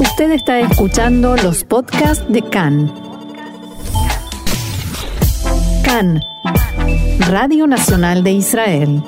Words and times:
Usted 0.00 0.30
está 0.30 0.60
escuchando 0.60 1.36
los 1.36 1.64
podcasts 1.64 2.24
de 2.32 2.40
CAN. 2.42 2.86
CAN, 5.84 6.20
Radio 7.28 7.66
Nacional 7.66 8.22
de 8.22 8.30
Israel. 8.30 9.02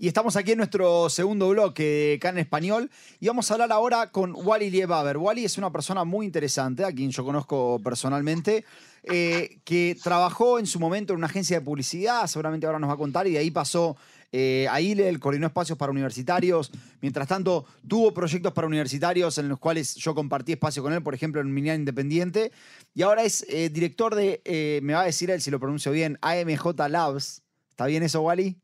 Y 0.00 0.08
estamos 0.08 0.34
aquí 0.34 0.52
en 0.52 0.58
nuestro 0.58 1.08
segundo 1.10 1.48
bloque 1.48 1.82
de 1.82 2.18
CAN 2.20 2.38
Español 2.38 2.90
y 3.20 3.28
vamos 3.28 3.48
a 3.50 3.54
hablar 3.54 3.70
ahora 3.70 4.10
con 4.10 4.32
Wally 4.34 4.70
Liebaber. 4.70 5.16
Wally 5.16 5.44
es 5.44 5.58
una 5.58 5.70
persona 5.70 6.04
muy 6.04 6.26
interesante, 6.26 6.84
a 6.84 6.92
quien 6.92 7.10
yo 7.10 7.24
conozco 7.24 7.80
personalmente, 7.82 8.64
eh, 9.04 9.58
que 9.64 9.96
trabajó 10.02 10.58
en 10.58 10.66
su 10.66 10.80
momento 10.80 11.12
en 11.12 11.18
una 11.18 11.28
agencia 11.28 11.58
de 11.60 11.64
publicidad, 11.64 12.26
seguramente 12.26 12.66
ahora 12.66 12.80
nos 12.80 12.90
va 12.90 12.94
a 12.94 12.98
contar, 12.98 13.28
y 13.28 13.32
de 13.32 13.38
ahí 13.38 13.50
pasó 13.50 13.96
eh, 14.30 14.66
a 14.70 14.80
ILEL, 14.80 15.18
coordinó 15.18 15.46
espacios 15.46 15.78
para 15.78 15.90
universitarios. 15.90 16.70
Mientras 17.00 17.28
tanto, 17.28 17.64
tuvo 17.86 18.12
proyectos 18.12 18.52
para 18.52 18.66
universitarios 18.66 19.38
en 19.38 19.48
los 19.48 19.58
cuales 19.58 19.94
yo 19.94 20.14
compartí 20.14 20.52
espacio 20.52 20.82
con 20.82 20.92
él, 20.92 21.02
por 21.02 21.14
ejemplo, 21.14 21.40
en 21.40 21.52
Minian 21.52 21.80
Independiente. 21.80 22.52
Y 22.94 23.02
ahora 23.02 23.22
es 23.22 23.46
eh, 23.48 23.70
director 23.70 24.14
de, 24.14 24.42
eh, 24.44 24.80
me 24.82 24.92
va 24.92 25.02
a 25.02 25.04
decir 25.04 25.30
él 25.30 25.40
si 25.40 25.50
lo 25.50 25.58
pronuncio 25.58 25.92
bien, 25.92 26.18
AMJ 26.20 26.66
Labs. 26.88 27.42
¿Está 27.70 27.86
bien 27.86 28.02
eso, 28.02 28.20
Wally? 28.20 28.56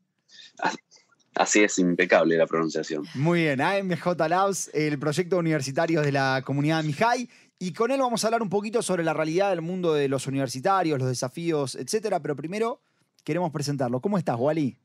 Así 1.33 1.63
es, 1.63 1.79
impecable 1.79 2.37
la 2.37 2.47
pronunciación. 2.47 3.05
Muy 3.15 3.41
bien, 3.41 3.59
AMJ 3.59 4.05
Labs, 4.29 4.69
el 4.73 4.99
proyecto 4.99 5.37
universitario 5.37 6.01
de 6.01 6.11
la 6.11 6.43
comunidad 6.45 6.83
Mijay. 6.83 7.29
Y 7.57 7.73
con 7.73 7.89
él 7.89 7.99
vamos 8.01 8.23
a 8.23 8.27
hablar 8.27 8.41
un 8.41 8.49
poquito 8.49 8.81
sobre 8.81 9.03
la 9.03 9.13
realidad 9.13 9.49
del 9.49 9.61
mundo 9.61 9.93
de 9.93 10.09
los 10.09 10.27
universitarios, 10.27 10.99
los 10.99 11.07
desafíos, 11.07 11.75
etcétera. 11.75 12.21
Pero 12.21 12.35
primero 12.35 12.81
queremos 13.23 13.51
presentarlo. 13.51 14.01
¿Cómo 14.01 14.17
estás, 14.17 14.35
Wally? 14.37 14.77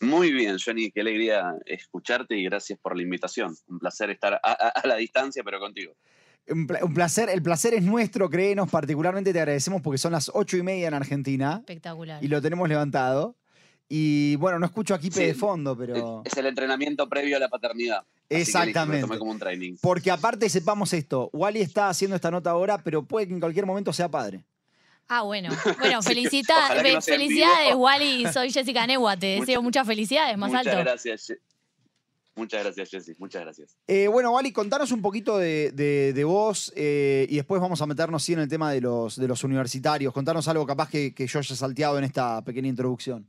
Muy 0.00 0.32
bien, 0.32 0.56
Johnny, 0.64 0.90
qué 0.90 1.00
alegría 1.02 1.54
escucharte 1.66 2.36
y 2.36 2.44
gracias 2.44 2.78
por 2.80 2.96
la 2.96 3.02
invitación. 3.02 3.54
Un 3.68 3.78
placer 3.78 4.10
estar 4.10 4.34
a, 4.34 4.40
a- 4.42 4.68
a 4.68 4.86
la 4.86 4.96
distancia, 4.96 5.42
pero 5.44 5.58
contigo. 5.60 5.92
Un, 6.48 6.66
pla- 6.66 6.80
un 6.82 6.94
placer, 6.94 7.28
el 7.28 7.42
placer 7.42 7.74
es 7.74 7.82
nuestro, 7.82 8.28
créenos, 8.30 8.70
particularmente 8.70 9.32
te 9.32 9.38
agradecemos 9.40 9.82
porque 9.82 9.98
son 9.98 10.12
las 10.12 10.30
ocho 10.34 10.56
y 10.56 10.62
media 10.62 10.88
en 10.88 10.94
Argentina 10.94 11.56
Espectacular. 11.58 12.24
y 12.24 12.28
lo 12.28 12.40
tenemos 12.40 12.68
levantado. 12.68 13.36
Y 13.92 14.36
bueno, 14.36 14.58
no 14.60 14.66
escucho 14.66 14.94
aquí 14.94 15.10
Sí, 15.10 15.24
de 15.24 15.34
fondo, 15.34 15.76
pero. 15.76 16.22
Es 16.24 16.36
el 16.36 16.46
entrenamiento 16.46 17.08
previo 17.08 17.36
a 17.36 17.40
la 17.40 17.48
paternidad. 17.48 17.98
Así 17.98 18.06
que 18.28 18.36
Exactamente. 18.38 19.00
Lo 19.02 19.06
tomé 19.08 19.18
como 19.18 19.32
un 19.32 19.38
training. 19.40 19.74
Porque 19.82 20.10
aparte 20.12 20.48
sepamos 20.48 20.92
esto, 20.92 21.28
Wally 21.32 21.60
está 21.60 21.88
haciendo 21.88 22.14
esta 22.14 22.30
nota 22.30 22.50
ahora, 22.50 22.78
pero 22.78 23.04
puede 23.04 23.26
que 23.26 23.34
en 23.34 23.40
cualquier 23.40 23.66
momento 23.66 23.92
sea 23.92 24.08
padre. 24.08 24.44
Ah, 25.12 25.22
bueno. 25.22 25.50
Bueno, 25.80 26.00
Sí, 26.02 26.42
no 26.44 26.88
en 26.88 27.02
felicidades. 27.02 27.74
Wally. 27.74 28.26
Soy 28.32 28.50
Jessica 28.52 28.86
Negua. 28.86 29.16
Te 29.16 29.26
deseo 29.40 29.60
Muchas- 29.60 29.62
muchas 29.64 29.86
felicidades, 29.86 30.38
más 30.38 30.50
Muchas 30.50 30.66
alto. 30.68 30.78
gracias. 30.80 31.28
Je- 31.30 31.38
Muchas 32.36 32.62
gracias, 32.64 32.90
Jessy. 32.90 33.12
Muchas 33.18 33.42
gracias. 33.42 33.76
Eh, 33.88 34.06
bueno, 34.06 34.30
Wally, 34.30 34.52
contanos 34.52 34.92
un 34.92 35.02
poquito 35.02 35.36
de, 35.36 35.72
de- 35.72 36.12
de 36.14 36.24
vos 36.24 36.72
eh, 36.76 37.26
y 37.28 37.36
después 37.36 37.60
vamos 37.60 37.82
a 37.82 37.86
meternos 37.86 38.22
sí 38.22 38.32
en 38.32 38.38
el 38.38 38.48
tema 38.48 38.72
de 38.72 38.80
los, 38.80 39.16
de 39.16 39.26
los 39.28 39.42
universitarios. 39.44 40.14
Contanos 40.14 40.46
algo 40.48 40.64
capaz 40.64 40.88
que, 40.88 41.12
que 41.12 41.26
yo 41.26 41.40
haya 41.40 41.54
salteado 41.56 41.98
en 41.98 42.04
esta 42.04 42.40
pequeña 42.42 42.68
introducción. 42.68 43.26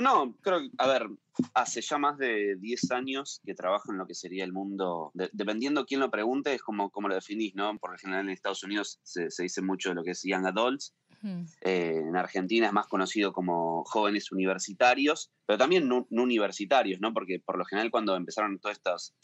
No, 0.00 0.36
creo 0.40 0.60
que, 0.60 0.70
a 0.78 0.86
ver, 0.86 1.08
hace 1.54 1.80
ya 1.80 1.98
más 1.98 2.18
de 2.18 2.56
10 2.56 2.90
años 2.90 3.40
que 3.44 3.54
trabajo 3.54 3.92
en 3.92 3.98
lo 3.98 4.06
que 4.06 4.14
sería 4.14 4.44
el 4.44 4.52
mundo, 4.52 5.10
de- 5.14 5.30
dependiendo 5.32 5.84
quién 5.86 6.00
lo 6.00 6.10
pregunte, 6.10 6.54
es 6.54 6.62
como, 6.62 6.90
como 6.90 7.08
lo 7.08 7.14
definís, 7.14 7.54
¿no? 7.54 7.78
Por 7.78 7.92
lo 7.92 7.98
general 7.98 8.24
en 8.26 8.30
Estados 8.30 8.62
Unidos 8.62 8.98
se, 9.02 9.30
se 9.30 9.42
dice 9.42 9.62
mucho 9.62 9.90
de 9.90 9.94
lo 9.96 10.02
que 10.04 10.12
es 10.12 10.22
Young 10.22 10.46
Adults, 10.46 10.94
Mm. 11.22 11.42
Eh, 11.60 11.96
en 12.08 12.16
Argentina 12.16 12.66
es 12.66 12.72
más 12.72 12.86
conocido 12.86 13.34
como 13.34 13.84
jóvenes 13.84 14.32
universitarios, 14.32 15.30
pero 15.44 15.58
también 15.58 15.86
no, 15.86 16.06
no 16.08 16.22
universitarios, 16.22 16.98
¿no? 16.98 17.12
Porque 17.12 17.38
por 17.40 17.58
lo 17.58 17.66
general 17.66 17.90
cuando 17.90 18.16
empezaron 18.16 18.58
todos 18.58 18.76
estos, 18.76 19.14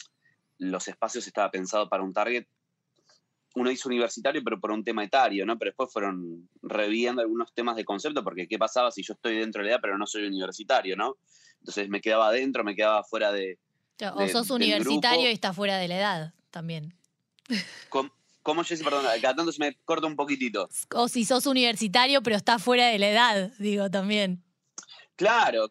los 0.58 0.88
espacios 0.88 1.27
estaba 1.27 1.50
pensado 1.50 1.88
para 1.88 2.02
un 2.02 2.12
target, 2.12 2.47
uno 3.56 3.70
hizo 3.70 3.88
universitario, 3.88 4.42
pero 4.44 4.60
por 4.60 4.70
un 4.70 4.84
tema 4.84 5.03
etario, 5.03 5.47
¿no? 5.47 5.58
Pero 5.58 5.70
después 5.70 5.91
fueron 5.91 6.48
reviendo 6.62 7.22
algunos 7.22 7.53
temas 7.54 7.75
de 7.75 7.86
concepto, 7.86 8.22
porque 8.22 8.47
¿qué 8.47 8.58
pasaba 8.58 8.91
si 8.91 9.03
yo 9.03 9.14
estoy 9.14 9.38
dentro 9.38 9.62
de 9.62 9.66
la 9.69 9.72
edad, 9.72 9.81
pero 9.81 9.97
no 9.97 10.06
soy 10.06 10.26
universitario, 10.26 10.94
¿no? 10.94 11.16
Entonces 11.60 11.88
me 11.88 12.03
quedaba 12.03 12.28
adentro, 12.28 12.62
me 12.64 12.76
quedaba 12.76 13.03
fuera 13.03 13.32
de... 13.32 13.58
O 14.14 14.20
de- 14.20 14.28
sos 14.28 14.50
universitario 14.50 15.20
grupo. 15.20 15.31
y 15.31 15.32
estás 15.32 15.56
fuera 15.56 15.78
de 15.78 15.88
la 15.88 15.97
edad 15.97 16.34
también. 16.50 16.94
¿Cómo, 17.88 18.10
cómo 18.42 18.62
Jessy? 18.62 18.84
Perdón, 18.84 19.06
cada 19.22 19.36
tanto 19.36 19.50
se 19.50 19.58
me 19.58 19.75
corta 19.86 20.06
un 20.06 20.16
poquitito. 20.16 20.69
O 20.94 21.08
si 21.08 21.25
sos 21.25 21.47
universitario, 21.47 22.22
pero 22.22 22.36
estás 22.36 22.62
fuera 22.62 22.88
de 22.88 22.98
la 22.98 23.08
edad, 23.08 23.52
digo 23.58 23.91
también. 23.91 24.44
Claro, 25.56 25.71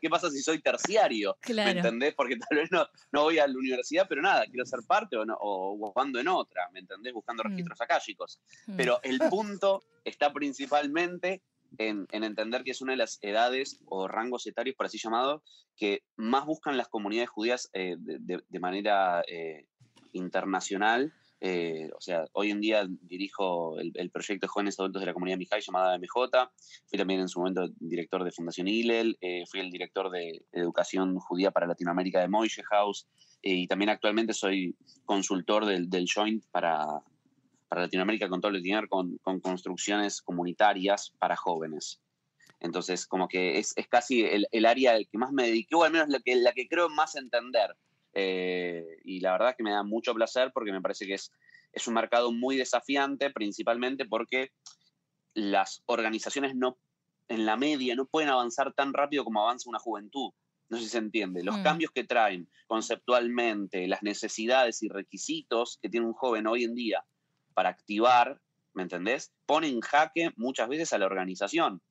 ¿qué 0.00 0.08
pasa 0.08 0.30
si 0.30 0.40
soy 0.40 0.60
terciario? 0.62 1.36
¿Me 1.48 1.70
entendés? 1.72 2.14
Porque 2.14 2.36
tal 2.36 2.58
vez 2.58 2.72
no, 2.72 2.86
no 3.12 3.24
voy 3.24 3.38
a 3.38 3.46
la 3.46 3.54
universidad, 3.58 4.06
pero 4.08 4.22
nada, 4.22 4.44
quiero 4.46 4.64
ser 4.64 4.80
parte 4.86 5.16
o, 5.16 5.24
no, 5.26 5.36
o 5.38 5.92
ando 6.00 6.18
en 6.18 6.28
otra, 6.28 6.68
¿me 6.72 6.80
entendés? 6.80 7.12
Buscando 7.12 7.42
Mm. 7.44 7.48
registros 7.48 7.80
acálicos. 7.80 8.40
Mm. 8.66 8.76
Pero 8.76 9.00
el 9.02 9.18
punto 9.30 9.82
está 10.04 10.32
principalmente 10.32 11.42
en, 11.78 12.06
en 12.10 12.24
entender 12.24 12.64
que 12.64 12.70
es 12.72 12.80
una 12.80 12.92
de 12.92 12.96
las 12.98 13.18
edades 13.22 13.78
o 13.86 14.08
rangos 14.08 14.46
etarios, 14.46 14.76
por 14.76 14.86
así 14.86 14.98
llamado, 14.98 15.42
que 15.76 16.02
más 16.16 16.44
buscan 16.46 16.76
las 16.76 16.88
comunidades 16.88 17.30
judías 17.30 17.70
eh, 17.74 17.96
de 17.98 18.58
manera 18.58 19.22
eh, 19.28 19.66
internacional. 20.12 21.12
Eh, 21.42 21.88
o 21.96 22.00
sea, 22.00 22.26
hoy 22.32 22.50
en 22.50 22.60
día 22.60 22.86
dirijo 23.02 23.78
el, 23.78 23.92
el 23.94 24.10
proyecto 24.10 24.44
de 24.44 24.48
jóvenes 24.48 24.78
adultos 24.78 25.00
de 25.00 25.06
la 25.06 25.14
comunidad 25.14 25.38
Mijay 25.38 25.62
llamada 25.62 25.98
MJ. 25.98 26.50
Fui 26.86 26.98
también 26.98 27.20
en 27.20 27.28
su 27.28 27.38
momento 27.38 27.68
director 27.78 28.24
de 28.24 28.30
Fundación 28.30 28.68
Hillel, 28.68 29.16
eh, 29.20 29.44
fui 29.50 29.60
el 29.60 29.70
director 29.70 30.10
de 30.10 30.44
Educación 30.52 31.18
Judía 31.18 31.50
para 31.50 31.66
Latinoamérica 31.66 32.20
de 32.20 32.28
Moishe 32.28 32.62
House 32.64 33.06
eh, 33.42 33.54
y 33.54 33.66
también 33.66 33.88
actualmente 33.88 34.34
soy 34.34 34.76
consultor 35.06 35.64
del, 35.64 35.88
del 35.88 36.06
Joint 36.12 36.44
para, 36.50 36.84
para 37.68 37.82
Latinoamérica 37.82 38.28
con 38.28 38.40
todo 38.40 38.52
que 38.52 38.74
ver 38.74 38.88
con, 38.88 39.16
con 39.18 39.40
construcciones 39.40 40.20
comunitarias 40.20 41.14
para 41.18 41.36
jóvenes. 41.36 42.02
Entonces, 42.60 43.06
como 43.06 43.26
que 43.26 43.58
es, 43.58 43.72
es 43.76 43.88
casi 43.88 44.22
el, 44.22 44.46
el 44.52 44.66
área 44.66 44.92
al 44.92 45.08
que 45.08 45.16
más 45.16 45.32
me 45.32 45.44
dediqué, 45.44 45.74
o 45.74 45.84
al 45.84 45.92
menos 45.92 46.08
la 46.08 46.20
que, 46.20 46.36
la 46.36 46.52
que 46.52 46.68
creo 46.68 46.90
más 46.90 47.16
entender. 47.16 47.74
Eh, 48.14 48.84
y 49.04 49.20
la 49.20 49.32
verdad 49.32 49.50
es 49.50 49.56
que 49.56 49.62
me 49.62 49.72
da 49.72 49.82
mucho 49.82 50.14
placer 50.14 50.50
porque 50.52 50.72
me 50.72 50.80
parece 50.80 51.06
que 51.06 51.14
es, 51.14 51.30
es 51.72 51.86
un 51.86 51.94
mercado 51.94 52.32
muy 52.32 52.56
desafiante, 52.56 53.30
principalmente 53.30 54.04
porque 54.04 54.50
las 55.34 55.82
organizaciones 55.86 56.56
no, 56.56 56.78
en 57.28 57.46
la 57.46 57.56
media 57.56 57.94
no 57.94 58.06
pueden 58.06 58.30
avanzar 58.30 58.72
tan 58.74 58.92
rápido 58.92 59.24
como 59.24 59.42
avanza 59.42 59.70
una 59.70 59.78
juventud. 59.78 60.30
No 60.68 60.76
sé 60.76 60.84
si 60.84 60.90
se 60.90 60.98
entiende. 60.98 61.42
Los 61.42 61.58
Mm. 61.58 61.62
cambios 61.62 61.90
que 61.92 62.04
traen 62.04 62.48
conceptualmente, 62.66 63.86
las 63.88 64.02
necesidades 64.02 64.82
y 64.82 64.88
requisitos 64.88 65.78
que 65.82 65.88
tiene 65.88 66.06
un 66.06 66.12
joven 66.12 66.46
hoy 66.46 66.64
en 66.64 66.74
día 66.74 67.04
para 67.54 67.70
activar, 67.70 68.40
¿me 68.74 68.82
entendés? 68.82 69.32
Ponen 69.46 69.74
en 69.74 69.80
jaque 69.80 70.30
muchas 70.36 70.68
veces 70.68 70.92
a 70.92 70.98
la 70.98 71.06
organización. 71.06 71.82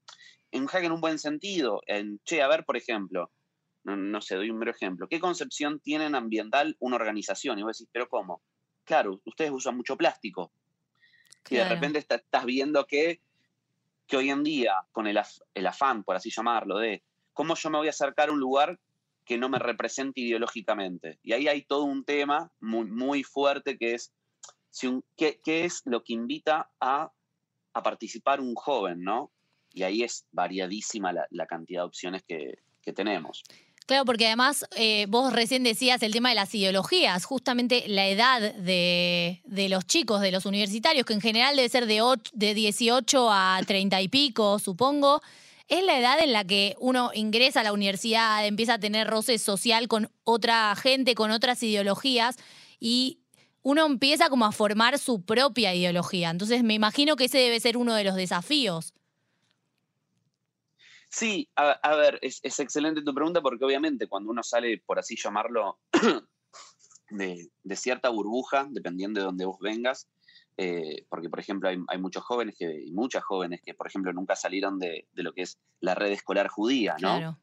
En 0.51 0.65
jaque 0.65 0.85
en 0.85 0.93
un 0.93 1.01
buen 1.01 1.19
sentido. 1.19 1.81
En, 1.87 2.19
che, 2.23 2.41
a 2.41 2.47
ver, 2.47 2.63
por 2.65 2.77
ejemplo, 2.77 3.31
no, 3.89 3.97
no 3.97 4.21
sé, 4.21 4.35
doy 4.35 4.49
un 4.49 4.57
mero 4.57 4.71
ejemplo. 4.71 5.07
¿Qué 5.07 5.19
concepción 5.19 5.79
tienen 5.79 6.15
ambiental 6.15 6.75
una 6.79 6.95
organización? 6.95 7.59
Y 7.59 7.63
vos 7.63 7.77
decís, 7.77 7.89
¿pero 7.91 8.07
cómo? 8.09 8.41
Claro, 8.83 9.19
ustedes 9.25 9.51
usan 9.51 9.75
mucho 9.77 9.97
plástico. 9.97 10.51
Y 11.49 11.55
de 11.55 11.63
repente 11.69 11.99
está- 11.99 12.15
estás 12.15 12.45
viendo 12.45 12.85
que, 12.85 13.21
que 14.07 14.17
hoy 14.17 14.29
en 14.29 14.43
día, 14.43 14.73
con 14.91 15.07
el, 15.07 15.17
af- 15.17 15.41
el 15.53 15.67
afán, 15.67 16.03
por 16.03 16.15
así 16.15 16.29
llamarlo, 16.29 16.77
de 16.77 17.03
cómo 17.33 17.55
yo 17.55 17.69
me 17.69 17.77
voy 17.77 17.87
a 17.87 17.91
acercar 17.91 18.29
a 18.29 18.31
un 18.31 18.39
lugar 18.39 18.79
que 19.25 19.37
no 19.37 19.47
me 19.49 19.59
represente 19.59 20.21
ideológicamente. 20.21 21.19
Y 21.23 21.33
ahí 21.33 21.47
hay 21.47 21.61
todo 21.63 21.83
un 21.83 22.03
tema 22.03 22.51
muy, 22.59 22.85
muy 22.85 23.23
fuerte 23.23 23.77
que 23.77 23.93
es 23.93 24.11
si 24.71 24.87
un- 24.87 25.03
qué, 25.15 25.39
qué 25.43 25.65
es 25.65 25.81
lo 25.85 26.03
que 26.03 26.13
invita 26.13 26.69
a, 26.79 27.11
a 27.73 27.83
participar 27.83 28.39
un 28.41 28.55
joven, 28.55 29.01
¿no? 29.03 29.31
Y 29.71 29.83
ahí 29.83 30.01
es 30.03 30.25
variadísima 30.31 31.13
la, 31.13 31.27
la 31.29 31.45
cantidad 31.45 31.81
de 31.81 31.85
opciones 31.87 32.23
que, 32.23 32.59
que 32.81 32.91
tenemos. 32.91 33.43
Claro, 33.89 34.05
porque 34.05 34.27
además 34.27 34.65
eh, 34.75 35.07
vos 35.09 35.33
recién 35.33 35.63
decías 35.63 36.03
el 36.03 36.13
tema 36.13 36.29
de 36.29 36.35
las 36.35 36.53
ideologías, 36.53 37.25
justamente 37.25 37.85
la 37.87 38.07
edad 38.07 38.53
de, 38.53 39.41
de 39.45 39.67
los 39.67 39.83
chicos, 39.87 40.21
de 40.21 40.29
los 40.31 40.45
universitarios, 40.45 41.07
que 41.07 41.13
en 41.13 41.21
general 41.21 41.55
debe 41.55 41.69
ser 41.69 41.87
de, 41.87 42.03
och- 42.03 42.29
de 42.33 42.53
18 42.53 43.31
a 43.31 43.59
30 43.65 43.99
y 43.99 44.07
pico, 44.07 44.59
supongo, 44.59 45.23
es 45.67 45.83
la 45.83 45.97
edad 45.97 46.19
en 46.21 46.33
la 46.33 46.43
que 46.43 46.75
uno 46.79 47.09
ingresa 47.15 47.61
a 47.61 47.63
la 47.63 47.73
universidad, 47.73 48.45
empieza 48.45 48.75
a 48.75 48.79
tener 48.79 49.07
roce 49.07 49.39
social 49.39 49.87
con 49.87 50.11
otra 50.23 50.75
gente, 50.75 51.15
con 51.15 51.31
otras 51.31 51.63
ideologías 51.63 52.35
y 52.79 53.17
uno 53.63 53.87
empieza 53.87 54.29
como 54.29 54.45
a 54.45 54.51
formar 54.51 54.99
su 54.99 55.23
propia 55.23 55.73
ideología. 55.73 56.29
Entonces 56.29 56.61
me 56.63 56.75
imagino 56.75 57.15
que 57.15 57.25
ese 57.25 57.39
debe 57.39 57.59
ser 57.59 57.75
uno 57.75 57.95
de 57.95 58.03
los 58.03 58.13
desafíos. 58.13 58.93
Sí, 61.09 61.49
a, 61.55 61.71
a 61.71 61.95
ver, 61.95 62.19
es, 62.21 62.39
es 62.43 62.59
excelente 62.59 63.01
tu 63.01 63.13
pregunta 63.13 63.41
porque 63.41 63.65
obviamente 63.65 64.07
cuando 64.07 64.29
uno 64.29 64.43
sale, 64.43 64.81
por 64.85 64.99
así 64.99 65.15
llamarlo, 65.15 65.79
de, 67.09 67.49
de 67.63 67.75
cierta 67.75 68.09
burbuja, 68.09 68.67
dependiendo 68.69 69.19
de 69.19 69.25
donde 69.25 69.45
vos 69.45 69.59
vengas, 69.59 70.07
eh, 70.57 71.05
porque 71.09 71.29
por 71.29 71.39
ejemplo 71.39 71.69
hay, 71.69 71.77
hay 71.87 71.99
muchos 71.99 72.23
jóvenes 72.23 72.55
que, 72.57 72.83
y 72.85 72.91
muchas 72.91 73.23
jóvenes 73.23 73.61
que 73.63 73.73
por 73.73 73.87
ejemplo 73.87 74.11
nunca 74.11 74.35
salieron 74.35 74.77
de, 74.77 75.07
de 75.13 75.23
lo 75.23 75.33
que 75.33 75.43
es 75.43 75.57
la 75.79 75.95
red 75.95 76.11
escolar 76.11 76.49
judía, 76.49 76.95
¿no? 76.99 77.17
Claro. 77.17 77.39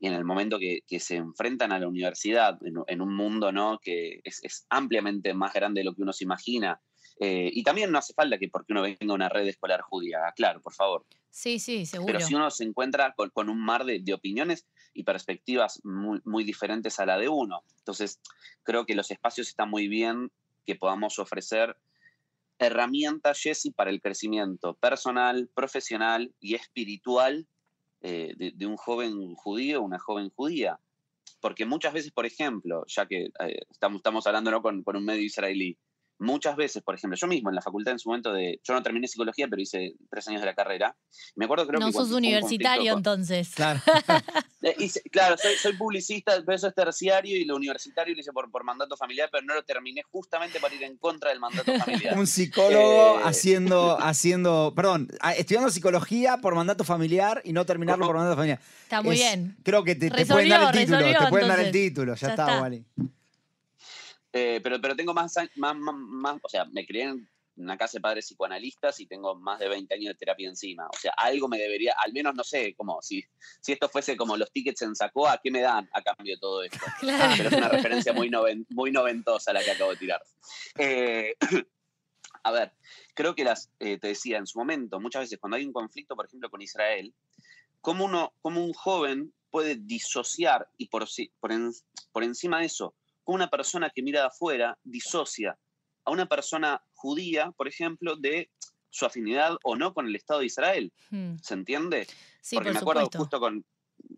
y 0.00 0.08
en 0.08 0.14
el 0.14 0.24
momento 0.24 0.58
que, 0.58 0.82
se 0.98 1.16
enfrentan 1.16 1.70
a 1.72 1.78
la 1.78 1.86
universidad, 1.86 2.58
en, 2.64 3.00
un 3.00 3.14
mundo 3.14 3.52
¿no? 3.52 3.78
que 3.78 4.20
es, 4.24 4.66
ampliamente 4.68 5.32
más 5.32 5.52
grande 5.52 5.80
de 5.80 5.84
lo 5.84 5.94
que 5.94 6.02
uno 6.02 6.12
se 6.12 6.24
imagina, 6.24 6.80
eh, 7.22 7.50
y 7.52 7.62
también 7.62 7.92
no 7.92 7.98
hace 7.98 8.14
falta 8.14 8.38
que 8.38 8.48
porque 8.48 8.72
uno 8.72 8.80
venga 8.80 8.96
a 9.02 9.12
una 9.12 9.28
red 9.28 9.46
escolar 9.46 9.82
judía, 9.82 10.20
claro, 10.34 10.62
por 10.62 10.72
favor. 10.72 11.04
Sí, 11.28 11.58
sí, 11.58 11.84
seguro. 11.84 12.14
Pero 12.14 12.26
si 12.26 12.34
uno 12.34 12.50
se 12.50 12.64
encuentra 12.64 13.14
con, 13.14 13.50
un 13.50 13.62
mar 13.62 13.84
de, 13.84 14.02
opiniones 14.14 14.66
y 14.94 15.04
perspectivas 15.04 15.80
muy, 15.84 16.22
muy 16.24 16.44
diferentes 16.44 16.98
a 16.98 17.04
la 17.04 17.18
de 17.18 17.28
uno, 17.28 17.62
entonces 17.78 18.20
creo 18.62 18.86
que 18.86 18.94
los 18.94 19.10
espacios 19.10 19.48
están 19.48 19.68
muy 19.68 19.86
bien 19.86 20.32
que 20.64 20.76
podamos 20.76 21.18
ofrecer 21.18 21.76
herramientas, 22.58 23.38
Jesse, 23.38 23.70
para 23.76 23.90
el 23.90 24.00
crecimiento 24.00 24.72
personal, 24.74 25.50
profesional 25.54 26.32
y 26.40 26.54
espiritual 26.54 27.46
eh, 28.00 28.32
de, 28.36 28.66
un 28.66 28.78
joven 28.78 29.34
judío 29.34 29.82
una 29.82 29.98
joven 29.98 30.30
judía. 30.30 30.80
Porque 31.42 31.66
muchas 31.66 31.92
veces, 31.92 32.12
por 32.12 32.24
ejemplo, 32.24 32.84
ya 32.86 33.04
que 33.04 33.30
eh, 33.40 33.60
estamos, 33.70 33.98
estamos 33.98 34.26
hablando 34.26 34.62
con, 34.62 34.82
con 34.82 34.96
un 34.96 35.04
medio 35.04 35.22
israelí, 35.22 35.76
muchas 36.20 36.54
veces, 36.54 36.82
por 36.82 36.94
ejemplo, 36.94 37.16
yo 37.16 37.26
mismo 37.26 37.48
en 37.48 37.56
la 37.56 37.62
facultad 37.62 37.92
en 37.92 37.98
su 37.98 38.08
momento 38.08 38.32
de, 38.32 38.60
yo 38.62 38.74
no 38.74 38.82
terminé 38.82 39.08
psicología, 39.08 39.48
pero 39.48 39.60
hice 39.62 39.94
tres 40.10 40.28
años 40.28 40.42
de 40.42 40.46
la 40.46 40.54
carrera. 40.54 40.96
Me 41.34 41.46
acuerdo, 41.46 41.66
creo 41.66 41.80
no 41.80 41.86
que... 41.86 41.92
No 41.92 41.98
sos 41.98 42.12
universitario 42.12 42.92
entonces. 42.92 43.54
Claro. 43.54 43.80
Eh, 44.62 44.76
claro, 45.10 45.36
soy, 45.38 45.74
publicista, 45.78 46.34
pero 46.44 46.54
eso 46.54 46.68
es 46.68 46.74
terciario 46.74 47.34
y 47.34 47.46
lo 47.46 47.56
universitario 47.56 48.14
lo 48.14 48.20
hice 48.20 48.30
por, 48.30 48.50
por 48.50 48.62
mandato 48.62 48.94
familiar, 48.94 49.30
pero 49.32 49.42
no 49.42 49.54
lo 49.54 49.62
terminé 49.62 50.02
justamente 50.02 50.60
para 50.60 50.74
ir 50.74 50.82
en 50.82 50.98
contra 50.98 51.30
del 51.30 51.40
mandato 51.40 51.72
familiar. 51.78 52.14
Un 52.18 52.26
psicólogo 52.26 53.20
eh, 53.20 53.22
haciendo, 53.24 53.98
haciendo, 53.98 54.74
perdón, 54.76 55.08
estudiando 55.34 55.70
psicología 55.70 56.42
por 56.42 56.54
mandato 56.54 56.84
familiar 56.84 57.40
y 57.42 57.54
no 57.54 57.64
terminarlo 57.64 58.04
por 58.04 58.16
mandato 58.16 58.36
familiar. 58.36 58.60
Está 58.82 59.00
muy 59.00 59.14
bien. 59.14 59.56
Creo 59.62 59.82
que 59.82 59.94
te, 59.94 60.10
pueden 60.26 60.50
dar 60.50 60.76
el 60.76 60.86
título, 60.86 60.98
te 60.98 61.30
pueden 61.30 61.48
dar 61.48 61.60
el 61.60 61.72
título, 61.72 62.14
ya, 62.14 62.28
está, 62.28 62.60
Wally. 62.60 62.84
Eh, 64.32 64.60
pero, 64.62 64.80
pero 64.80 64.96
tengo 64.96 65.12
más, 65.12 65.34
más, 65.56 65.76
más, 65.76 66.38
o 66.42 66.48
sea, 66.48 66.64
me 66.66 66.86
crié 66.86 67.04
en 67.04 67.28
una 67.56 67.76
casa 67.76 67.98
de 67.98 68.02
padres 68.02 68.26
psicoanalistas 68.26 69.00
y 69.00 69.06
tengo 69.06 69.34
más 69.34 69.58
de 69.58 69.68
20 69.68 69.94
años 69.94 70.08
de 70.08 70.14
terapia 70.14 70.48
encima. 70.48 70.86
O 70.88 70.96
sea, 70.96 71.12
algo 71.16 71.48
me 71.48 71.58
debería, 71.58 71.94
al 72.04 72.12
menos 72.12 72.34
no 72.34 72.44
sé, 72.44 72.74
como 72.74 73.00
si, 73.02 73.24
si 73.60 73.72
esto 73.72 73.88
fuese 73.88 74.16
como 74.16 74.36
los 74.36 74.50
tickets 74.52 74.82
en 74.82 74.94
Sacoa, 74.94 75.40
¿qué 75.42 75.50
me 75.50 75.60
dan 75.60 75.88
a 75.92 76.02
cambio 76.02 76.34
de 76.34 76.40
todo 76.40 76.62
esto? 76.62 76.78
Pero 77.00 77.48
es 77.48 77.52
una 77.52 77.68
referencia 77.68 78.12
muy, 78.12 78.30
muy 78.70 78.90
noventosa 78.90 79.52
la 79.52 79.62
que 79.62 79.72
acabo 79.72 79.90
de 79.90 79.96
tirar. 79.96 80.22
Eh, 80.78 81.34
a 82.44 82.52
ver, 82.52 82.72
creo 83.14 83.34
que 83.34 83.44
las, 83.44 83.70
eh, 83.78 83.98
te 83.98 84.08
decía 84.08 84.38
en 84.38 84.46
su 84.46 84.58
momento, 84.58 85.00
muchas 85.00 85.22
veces 85.22 85.38
cuando 85.38 85.56
hay 85.56 85.64
un 85.64 85.72
conflicto, 85.72 86.16
por 86.16 86.26
ejemplo, 86.26 86.50
con 86.50 86.62
Israel, 86.62 87.14
como, 87.80 88.04
uno, 88.04 88.32
como 88.42 88.64
un 88.64 88.72
joven 88.72 89.34
puede 89.50 89.74
disociar 89.74 90.68
y 90.76 90.88
por, 90.88 91.06
por, 91.40 91.50
por 92.12 92.24
encima 92.24 92.60
de 92.60 92.66
eso 92.66 92.94
una 93.24 93.48
persona 93.48 93.90
que 93.94 94.02
mira 94.02 94.20
de 94.20 94.26
afuera 94.26 94.78
disocia 94.82 95.58
a 96.04 96.10
una 96.10 96.26
persona 96.26 96.82
judía, 96.94 97.52
por 97.56 97.68
ejemplo, 97.68 98.16
de 98.16 98.50
su 98.88 99.06
afinidad 99.06 99.56
o 99.62 99.76
no 99.76 99.94
con 99.94 100.06
el 100.06 100.16
Estado 100.16 100.40
de 100.40 100.46
Israel. 100.46 100.92
Hmm. 101.10 101.36
¿Se 101.42 101.54
entiende? 101.54 102.06
Sí, 102.40 102.56
porque 102.56 102.72
me 102.72 102.78
acuerdo 102.78 103.08
justo 103.14 103.38
con 103.38 103.64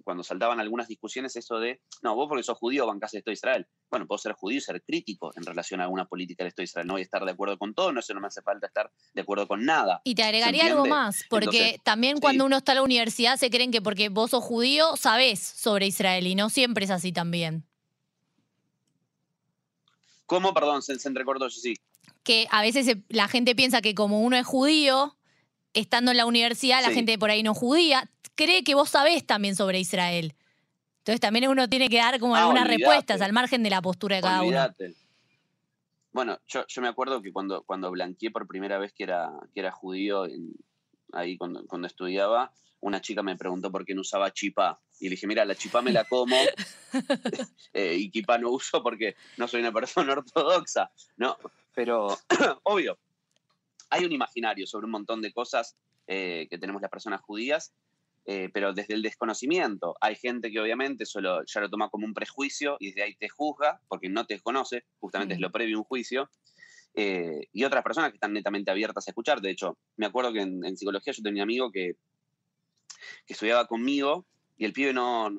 cuando 0.04 0.22
saltaban 0.22 0.60
algunas 0.60 0.88
discusiones 0.88 1.36
eso 1.36 1.58
de, 1.58 1.80
no, 2.02 2.14
vos 2.14 2.28
porque 2.28 2.42
sos 2.42 2.58
judío 2.58 2.86
bancás 2.86 3.14
el 3.14 3.18
Estado 3.18 3.32
de 3.32 3.34
Israel. 3.34 3.66
Bueno, 3.90 4.06
puedo 4.06 4.18
ser 4.18 4.32
judío 4.32 4.58
y 4.58 4.60
ser 4.60 4.82
crítico 4.82 5.32
en 5.36 5.44
relación 5.44 5.80
a 5.80 5.84
alguna 5.84 6.06
política 6.06 6.44
del 6.44 6.48
Estado 6.48 6.62
de 6.62 6.66
Israel. 6.66 6.86
No 6.86 6.94
voy 6.94 7.02
a 7.02 7.04
estar 7.04 7.24
de 7.24 7.30
acuerdo 7.30 7.58
con 7.58 7.74
todo, 7.74 7.92
no, 7.92 8.00
eso 8.00 8.14
no 8.14 8.20
me 8.20 8.26
hace 8.26 8.42
falta 8.42 8.66
estar 8.66 8.90
de 9.12 9.22
acuerdo 9.22 9.46
con 9.46 9.64
nada. 9.64 10.00
Y 10.04 10.14
te 10.14 10.22
agregaría 10.22 10.66
algo 10.66 10.86
más, 10.86 11.24
porque 11.28 11.78
también 11.84 12.18
cuando 12.18 12.44
uno 12.44 12.58
está 12.58 12.72
en 12.72 12.76
la 12.76 12.82
universidad 12.82 13.36
se 13.36 13.50
creen 13.50 13.70
que 13.70 13.82
porque 13.82 14.08
vos 14.08 14.30
sos 14.30 14.44
judío 14.44 14.96
sabés 14.96 15.40
sobre 15.40 15.86
Israel 15.86 16.26
y 16.26 16.34
no 16.34 16.50
siempre 16.50 16.84
es 16.84 16.90
así 16.90 17.12
también. 17.12 17.66
¿Cómo? 20.26 20.54
Perdón, 20.54 20.82
se, 20.82 20.98
se 20.98 21.08
entrecortó, 21.08 21.50
sí. 21.50 21.74
Que 22.22 22.46
a 22.50 22.62
veces 22.62 22.96
la 23.08 23.28
gente 23.28 23.54
piensa 23.54 23.80
que 23.80 23.94
como 23.94 24.22
uno 24.22 24.36
es 24.36 24.46
judío, 24.46 25.16
estando 25.74 26.10
en 26.10 26.16
la 26.16 26.26
universidad, 26.26 26.82
la 26.82 26.90
gente 26.90 27.18
por 27.18 27.30
ahí 27.30 27.42
no 27.42 27.54
judía, 27.54 28.10
cree 28.34 28.64
que 28.64 28.74
vos 28.74 28.90
sabés 28.90 29.26
también 29.26 29.56
sobre 29.56 29.80
Israel. 29.80 30.34
Entonces 30.98 31.20
también 31.20 31.48
uno 31.48 31.68
tiene 31.68 31.88
que 31.88 31.96
dar 31.96 32.20
como 32.20 32.36
ah, 32.36 32.42
algunas 32.42 32.66
respuestas 32.66 33.20
al 33.20 33.32
margen 33.32 33.62
de 33.62 33.70
la 33.70 33.82
postura 33.82 34.16
de 34.16 34.22
cada 34.22 34.42
olvidate. 34.42 34.86
uno. 34.86 34.94
Bueno, 36.12 36.38
yo, 36.46 36.64
me 36.80 36.88
acuerdo 36.88 37.22
que 37.22 37.32
cuando, 37.32 37.62
cuando 37.64 37.90
blanqueé 37.90 38.30
por 38.30 38.46
primera 38.46 38.78
vez 38.78 38.92
que 38.92 39.04
era, 39.04 39.32
que 39.52 39.60
era 39.60 39.72
judío, 39.72 40.26
ahí 41.12 41.36
cuando, 41.36 41.64
cuando 41.66 41.86
estudiaba, 41.86 42.52
una 42.80 43.00
chica 43.00 43.22
me 43.22 43.36
preguntó 43.36 43.70
por 43.70 43.84
qué 43.84 43.94
no 43.94 44.00
usaba 44.00 44.32
chipá. 44.32 44.80
Y 44.98 45.04
le 45.04 45.10
dije, 45.10 45.26
mira, 45.26 45.44
la 45.44 45.54
chipá 45.54 45.82
me 45.82 45.92
la 45.92 46.04
como 46.04 46.36
eh, 47.72 47.96
y 47.96 48.10
chipá 48.10 48.38
no 48.38 48.50
uso 48.50 48.82
porque 48.82 49.16
no 49.36 49.48
soy 49.48 49.60
una 49.60 49.72
persona 49.72 50.12
ortodoxa. 50.14 50.90
No, 51.16 51.36
pero 51.74 52.18
obvio, 52.64 52.98
hay 53.90 54.04
un 54.04 54.12
imaginario 54.12 54.66
sobre 54.66 54.86
un 54.86 54.92
montón 54.92 55.22
de 55.22 55.32
cosas 55.32 55.76
eh, 56.06 56.48
que 56.50 56.58
tenemos 56.58 56.82
las 56.82 56.90
personas 56.90 57.20
judías, 57.20 57.72
eh, 58.24 58.50
pero 58.52 58.72
desde 58.72 58.94
el 58.94 59.02
desconocimiento. 59.02 59.96
Hay 60.00 60.16
gente 60.16 60.50
que 60.50 60.60
obviamente 60.60 61.06
solo 61.06 61.44
ya 61.44 61.60
lo 61.60 61.70
toma 61.70 61.88
como 61.88 62.06
un 62.06 62.14
prejuicio 62.14 62.76
y 62.80 62.88
desde 62.88 63.02
ahí 63.02 63.14
te 63.14 63.28
juzga 63.28 63.80
porque 63.88 64.08
no 64.08 64.26
te 64.26 64.40
conoce, 64.40 64.84
justamente 64.98 65.34
es 65.34 65.40
lo 65.40 65.52
previo 65.52 65.76
a 65.76 65.80
un 65.80 65.84
juicio. 65.84 66.28
Y 66.94 67.64
otras 67.64 67.82
personas 67.82 68.10
que 68.10 68.16
están 68.16 68.32
netamente 68.32 68.70
abiertas 68.70 69.06
a 69.06 69.10
escuchar. 69.10 69.40
De 69.40 69.50
hecho, 69.50 69.78
me 69.96 70.06
acuerdo 70.06 70.32
que 70.32 70.42
en, 70.42 70.64
en 70.64 70.76
psicología 70.76 71.12
yo 71.12 71.22
tenía 71.22 71.42
un 71.42 71.48
amigo 71.48 71.70
que 71.70 71.96
que 73.26 73.34
estudiaba 73.34 73.66
conmigo 73.66 74.26
y 74.56 74.64
el 74.64 74.72
pibe 74.72 74.92
no, 74.92 75.30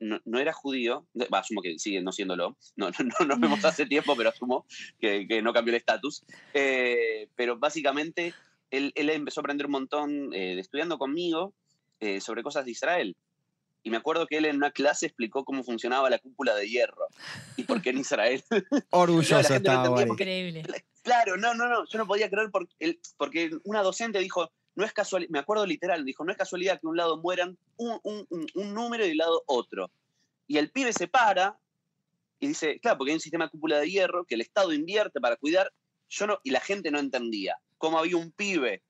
no, 0.00 0.38
era 0.38 0.52
judío, 0.52 1.06
asumo 1.32 1.62
que 1.62 1.78
sigue 1.78 2.02
no 2.02 2.12
siéndolo, 2.12 2.56
no, 2.76 2.90
no, 3.20 3.26
nos 3.26 3.40
vemos 3.40 3.64
hace 3.64 3.86
tiempo, 3.86 4.16
pero 4.16 4.30
asumo 4.30 4.66
que, 5.00 5.40
no 5.42 5.52
cambió 5.52 5.72
el 5.72 5.78
estatus. 5.78 6.24
Eh, 6.54 7.28
pero 7.36 7.58
básicamente 7.58 8.34
él, 8.70 8.92
empezó 8.96 9.40
a 9.40 9.42
aprender 9.42 9.66
un 9.66 9.72
montón 9.72 10.34
eh, 10.34 10.58
estudiando 10.58 10.98
conmigo 10.98 11.54
eh, 12.00 12.20
sobre 12.20 12.42
cosas 12.42 12.64
de 12.64 12.72
Israel. 12.72 13.16
Y 13.82 13.90
me 13.90 13.96
acuerdo 13.96 14.26
que 14.26 14.38
él 14.38 14.44
en 14.44 14.56
una 14.56 14.70
clase 14.70 15.06
explicó 15.06 15.44
cómo 15.44 15.62
funcionaba 15.62 16.10
la 16.10 16.18
cúpula 16.18 16.54
de 16.54 16.68
hierro 16.68 17.06
y 17.56 17.64
por 17.64 17.80
qué 17.80 17.90
en 17.90 17.98
Israel. 17.98 18.42
Orgulloso 18.90 19.54
estaba. 19.54 20.02
Increíble. 20.02 20.64
Claro, 21.02 21.36
no, 21.36 21.54
no, 21.54 21.68
no, 21.68 21.86
yo 21.86 21.98
no 21.98 22.06
podía 22.06 22.28
creer 22.28 22.50
porque, 22.50 22.98
porque 23.16 23.50
una 23.64 23.82
docente 23.82 24.18
dijo, 24.18 24.50
no 24.78 24.84
es 24.84 24.92
casualidad, 24.92 25.30
me 25.30 25.40
acuerdo 25.40 25.66
literal, 25.66 26.04
dijo, 26.04 26.24
no 26.24 26.30
es 26.30 26.38
casualidad 26.38 26.80
que 26.80 26.86
un 26.86 26.96
lado 26.96 27.20
mueran 27.20 27.58
un, 27.76 28.00
número 28.54 29.04
y 29.04 29.10
el 29.10 29.16
lado 29.16 29.42
otro. 29.46 29.90
Y 30.46 30.58
el 30.58 30.70
pibe 30.70 30.92
se 30.92 31.08
para 31.08 31.58
y 32.38 32.46
dice, 32.46 32.78
claro, 32.78 32.98
porque 32.98 33.10
hay 33.10 33.16
un 33.16 33.20
sistema 33.20 33.46
de 33.46 33.50
cúpula 33.50 33.80
de 33.80 33.90
hierro 33.90 34.24
que 34.24 34.36
el 34.36 34.40
Estado 34.40 34.72
invierte 34.72 35.20
para 35.20 35.34
cuidar, 35.34 35.72
yo 36.08 36.26
no, 36.26 36.38
y 36.44 36.50
la 36.50 36.60
gente 36.60 36.92
no 36.92 37.00
entendía. 37.00 37.56
Cómo 37.76 37.98
había 37.98 38.16
un 38.16 38.30
pibe 38.30 38.82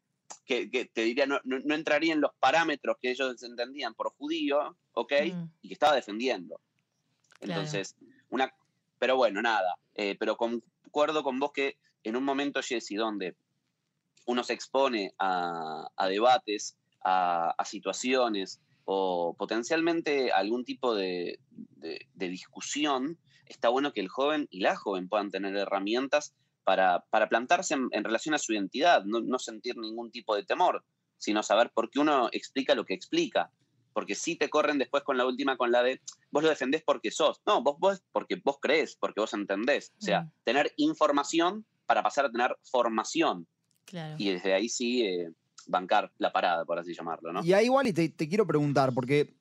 que, 0.44 0.90
te 0.92 1.02
diría, 1.02 1.26
no, 1.26 1.40
entraría 1.74 2.12
en 2.12 2.20
los 2.20 2.32
parámetros 2.38 2.96
que 3.00 3.10
ellos 3.10 3.42
entendían 3.42 3.94
por 3.94 4.12
judío, 4.14 4.76
¿ok? 4.92 5.12
Mm. 5.32 5.44
Y 5.62 5.68
que 5.68 5.74
estaba 5.74 5.94
defendiendo. 5.94 6.60
Entonces, 7.40 7.96
una, 8.30 8.52
pero 8.98 9.16
bueno, 9.16 9.40
nada, 9.42 9.78
eh, 9.94 10.16
pero 10.18 10.36
concuerdo 10.36 11.22
con 11.22 11.38
vos 11.38 11.52
que 11.52 11.78
en 12.02 12.16
un 12.16 12.24
momento, 12.24 12.62
Jesse, 12.62 12.96
donde 12.96 13.36
uno 14.26 14.44
se 14.44 14.52
expone 14.52 15.12
a, 15.18 15.88
debates, 16.08 16.76
a, 17.04 17.54
situaciones 17.64 18.60
o 18.84 19.34
potencialmente 19.38 20.32
algún 20.32 20.64
tipo 20.64 20.94
de, 20.94 21.38
discusión, 22.14 23.18
está 23.46 23.68
bueno 23.68 23.92
que 23.92 24.00
el 24.00 24.08
joven 24.08 24.46
y 24.50 24.60
la 24.60 24.76
joven 24.76 25.08
puedan 25.08 25.30
tener 25.30 25.56
herramientas 25.56 26.34
para, 27.10 27.28
plantarse 27.30 27.74
en, 27.74 28.04
relación 28.04 28.34
a 28.34 28.38
su 28.38 28.52
identidad, 28.52 29.02
no, 29.04 29.38
sentir 29.38 29.78
ningún 29.78 30.10
tipo 30.10 30.36
de 30.36 30.44
temor, 30.44 30.84
sino 31.16 31.42
saber 31.42 31.70
por 31.74 31.88
qué 31.88 31.98
uno 31.98 32.28
explica 32.30 32.74
lo 32.74 32.84
que 32.84 32.92
explica. 32.92 33.50
Porque 33.94 34.14
si 34.14 34.36
te 34.36 34.50
corren 34.50 34.76
después 34.76 35.02
con 35.02 35.16
la 35.16 35.24
última, 35.24 35.56
con 35.56 35.72
la 35.72 35.82
de 35.82 36.02
vos 36.30 36.42
lo 36.42 36.50
defendés 36.50 36.82
porque 36.84 37.10
sos. 37.10 37.40
No, 37.46 37.62
vos, 37.62 37.76
vos 37.78 38.02
porque 38.12 38.38
vos 38.44 38.58
crees, 38.60 38.96
porque 38.96 39.18
vos 39.18 39.32
entendés. 39.32 39.94
O 39.98 40.02
sea, 40.02 40.22
mm. 40.22 40.32
tener 40.44 40.72
información 40.76 41.64
para 41.86 42.02
pasar 42.02 42.26
a 42.26 42.30
tener 42.30 42.54
formación. 42.62 43.46
Y 44.18 44.30
desde 44.30 44.52
ahí 44.52 44.68
sí 44.68 45.06
eh, 45.06 45.30
bancar 45.68 46.12
la 46.18 46.30
parada, 46.32 46.66
por 46.66 46.78
así 46.78 46.92
llamarlo, 46.92 47.32
¿no? 47.32 47.42
Y 47.42 47.54
ahí 47.54 47.64
igual 47.64 47.86
y 47.86 47.94
te, 47.94 48.12
quiero 48.28 48.46
preguntar, 48.46 48.92
porque 48.92 49.32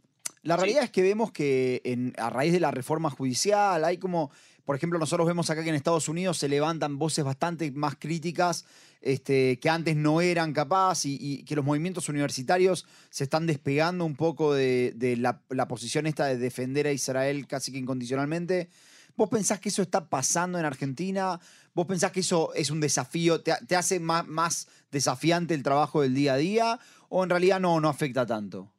la 0.43 0.55
realidad 0.55 0.83
es 0.85 0.91
que 0.91 1.01
vemos 1.01 1.33
que 1.33 1.81
en, 1.83 2.13
a 2.17 2.29
raíz 2.29 2.53
de 2.53 2.61
la 2.61 2.71
reforma 2.71 3.09
judicial 3.09 3.83
hay 3.83 3.97
como, 3.97 4.31
por 4.67 4.75
ejemplo, 4.75 4.99
nosotros 4.99 5.25
vemos 5.25 5.49
acá 5.49 5.63
que 5.63 5.69
en 5.69 5.75
Estados 5.75 6.09
Unidos 6.09 6.39
se 6.39 6.49
levantan 6.49 6.99
voces 6.99 7.23
bastante 7.23 7.71
más 7.71 7.95
críticas 7.95 8.65
este, 8.99 9.59
que 9.59 9.69
antes 9.69 9.95
no 9.95 10.19
eran 10.19 10.51
capaz 10.51 11.05
y, 11.05 11.45
que 11.45 11.55
los 11.55 11.63
movimientos 11.63 12.09
universitarios 12.09 12.85
se 13.09 13.23
están 13.23 13.47
despegando 13.47 14.03
un 14.03 14.17
poco 14.17 14.53
de, 14.53 14.93
la, 15.17 15.67
posición 15.69 16.05
esta 16.05 16.25
de 16.25 16.35
defender 16.35 16.85
a 16.85 16.91
Israel 16.91 17.47
casi 17.47 17.71
que 17.71 17.77
incondicionalmente. 17.77 18.67
¿Vos 19.15 19.29
pensás 19.29 19.61
que 19.61 19.69
eso 19.69 19.81
está 19.81 20.09
pasando 20.09 20.59
en 20.59 20.65
Argentina? 20.65 21.39
¿Vos 21.73 21.87
pensás 21.87 22.11
que 22.11 22.19
eso 22.19 22.53
es 22.53 22.69
un 22.69 22.81
desafío, 22.81 23.39
te, 23.39 23.73
hace 23.73 24.01
más, 24.01 24.67
desafiante 24.91 25.53
el 25.53 25.63
trabajo 25.63 26.01
del 26.01 26.13
día 26.13 26.33
a 26.33 26.37
día 26.37 26.79
o 27.07 27.23
en 27.23 27.29
realidad 27.29 27.61
no, 27.61 27.79
no 27.79 27.87
afecta 27.87 28.25
tanto? 28.25 28.69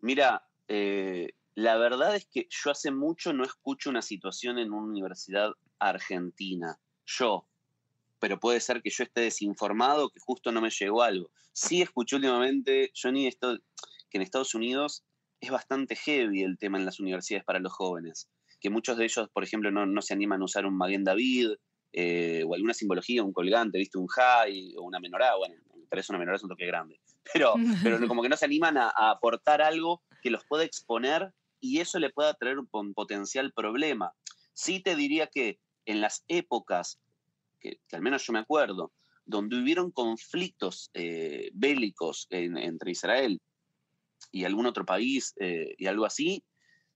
Mira, 0.00 0.48
eh, 0.66 1.34
la 1.56 1.78
verdad 1.78 2.14
es 2.14 2.26
que 2.26 2.46
yo 2.50 2.70
hace 2.70 2.90
mucho 2.90 3.32
no 3.32 3.42
escucho 3.42 3.88
una 3.88 4.02
situación 4.02 4.58
en 4.58 4.72
una 4.72 4.86
universidad 4.86 5.52
argentina. 5.78 6.78
Yo. 7.06 7.48
Pero 8.18 8.38
puede 8.38 8.60
ser 8.60 8.82
que 8.82 8.90
yo 8.90 9.04
esté 9.04 9.22
desinformado, 9.22 10.10
que 10.10 10.20
justo 10.20 10.52
no 10.52 10.60
me 10.60 10.68
llegó 10.68 11.02
algo. 11.02 11.30
Sí 11.54 11.80
escuché 11.80 12.16
últimamente, 12.16 12.92
Johnny, 12.94 13.26
esto, 13.26 13.56
que 14.10 14.18
en 14.18 14.22
Estados 14.22 14.54
Unidos 14.54 15.06
es 15.40 15.50
bastante 15.50 15.96
heavy 15.96 16.42
el 16.42 16.58
tema 16.58 16.76
en 16.76 16.84
las 16.84 17.00
universidades 17.00 17.44
para 17.44 17.58
los 17.58 17.72
jóvenes. 17.72 18.28
Que 18.60 18.68
muchos 18.68 18.98
de 18.98 19.04
ellos, 19.04 19.30
por 19.30 19.42
ejemplo, 19.42 19.70
no, 19.70 20.02
se 20.02 20.12
animan 20.12 20.42
a 20.42 20.44
usar 20.44 20.66
un 20.66 20.76
Maguen 20.76 21.04
David 21.04 21.52
eh, 21.92 22.44
o 22.46 22.54
alguna 22.54 22.74
simbología, 22.74 23.22
un 23.22 23.32
colgante, 23.32 23.78
¿viste? 23.78 23.96
Un 23.96 24.08
high 24.08 24.74
o 24.76 24.82
una 24.82 25.00
menorá. 25.00 25.36
Bueno, 25.36 25.54
tal 25.88 25.96
vez 25.96 26.08
una 26.10 26.18
menorá 26.18 26.36
es 26.36 26.42
un 26.42 26.50
toque 26.50 26.66
grande. 26.66 27.00
Pero, 27.32 27.54
pero 27.82 28.06
como 28.08 28.22
que 28.22 28.28
no 28.28 28.36
se 28.36 28.44
animan 28.44 28.76
a, 28.76 28.92
a 28.94 29.10
aportar 29.10 29.62
algo 29.62 30.02
que 30.20 30.30
los 30.30 30.44
pueda 30.44 30.62
exponer 30.62 31.32
y 31.60 31.80
eso 31.80 31.98
le 31.98 32.10
pueda 32.10 32.34
traer 32.34 32.58
un 32.58 32.94
potencial 32.94 33.52
problema. 33.52 34.12
Sí 34.52 34.80
te 34.80 34.96
diría 34.96 35.26
que 35.26 35.58
en 35.86 36.00
las 36.00 36.24
épocas, 36.28 36.98
que, 37.60 37.78
al 37.92 38.02
menos 38.02 38.26
yo 38.26 38.32
me 38.32 38.40
acuerdo, 38.40 38.92
donde 39.24 39.60
hubieron 39.60 39.90
conflictos 39.90 40.90
eh, 40.94 41.50
bélicos 41.52 42.26
entre 42.30 42.92
Israel 42.92 43.40
y 44.30 44.44
algún 44.44 44.66
otro 44.66 44.84
país 44.84 45.34
eh, 45.40 45.74
y 45.76 45.86
algo 45.86 46.04
así, 46.04 46.44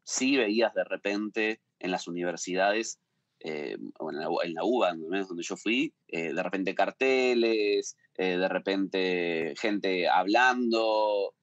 sí 0.05 0.37
veías 0.37 0.73
de 0.75 0.85
repente 0.85 1.61
en 1.79 1.91
las 1.91 2.07
universidades, 2.07 3.01
eh, 3.41 3.77
o 3.99 4.11
en 4.11 4.19
la, 4.19 4.29
en 4.45 4.55
la, 4.55 4.65
UBA, 4.65 4.95
donde 4.95 5.43
yo 5.43 5.57
fui, 5.57 5.95
de 6.09 6.43
repente 6.43 6.75
carteles, 6.75 7.97
de 8.17 8.49
repente 8.49 9.55
gente 9.57 10.09
hablando, 10.09 11.35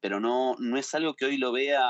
pero 0.00 0.20
no, 0.20 0.56
no 0.58 0.78
es 0.78 0.94
algo 0.94 1.14
que 1.14 1.26
hoy 1.26 1.36
lo 1.36 1.52
vea 1.52 1.82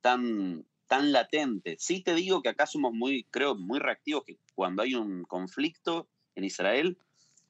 tan, 0.00 0.64
tan 0.86 1.12
latente. 1.12 1.76
Sí 1.78 2.02
te 2.02 2.14
digo 2.14 2.42
que 2.42 2.48
acá 2.48 2.66
somos 2.66 2.92
muy, 2.92 3.24
creo, 3.30 3.54
muy 3.54 3.78
reactivos, 3.78 4.24
que 4.24 4.38
cuando 4.54 4.82
hay 4.82 4.94
un 4.94 5.24
conflicto 5.24 6.08
en 6.34 6.44
Israel, 6.44 6.98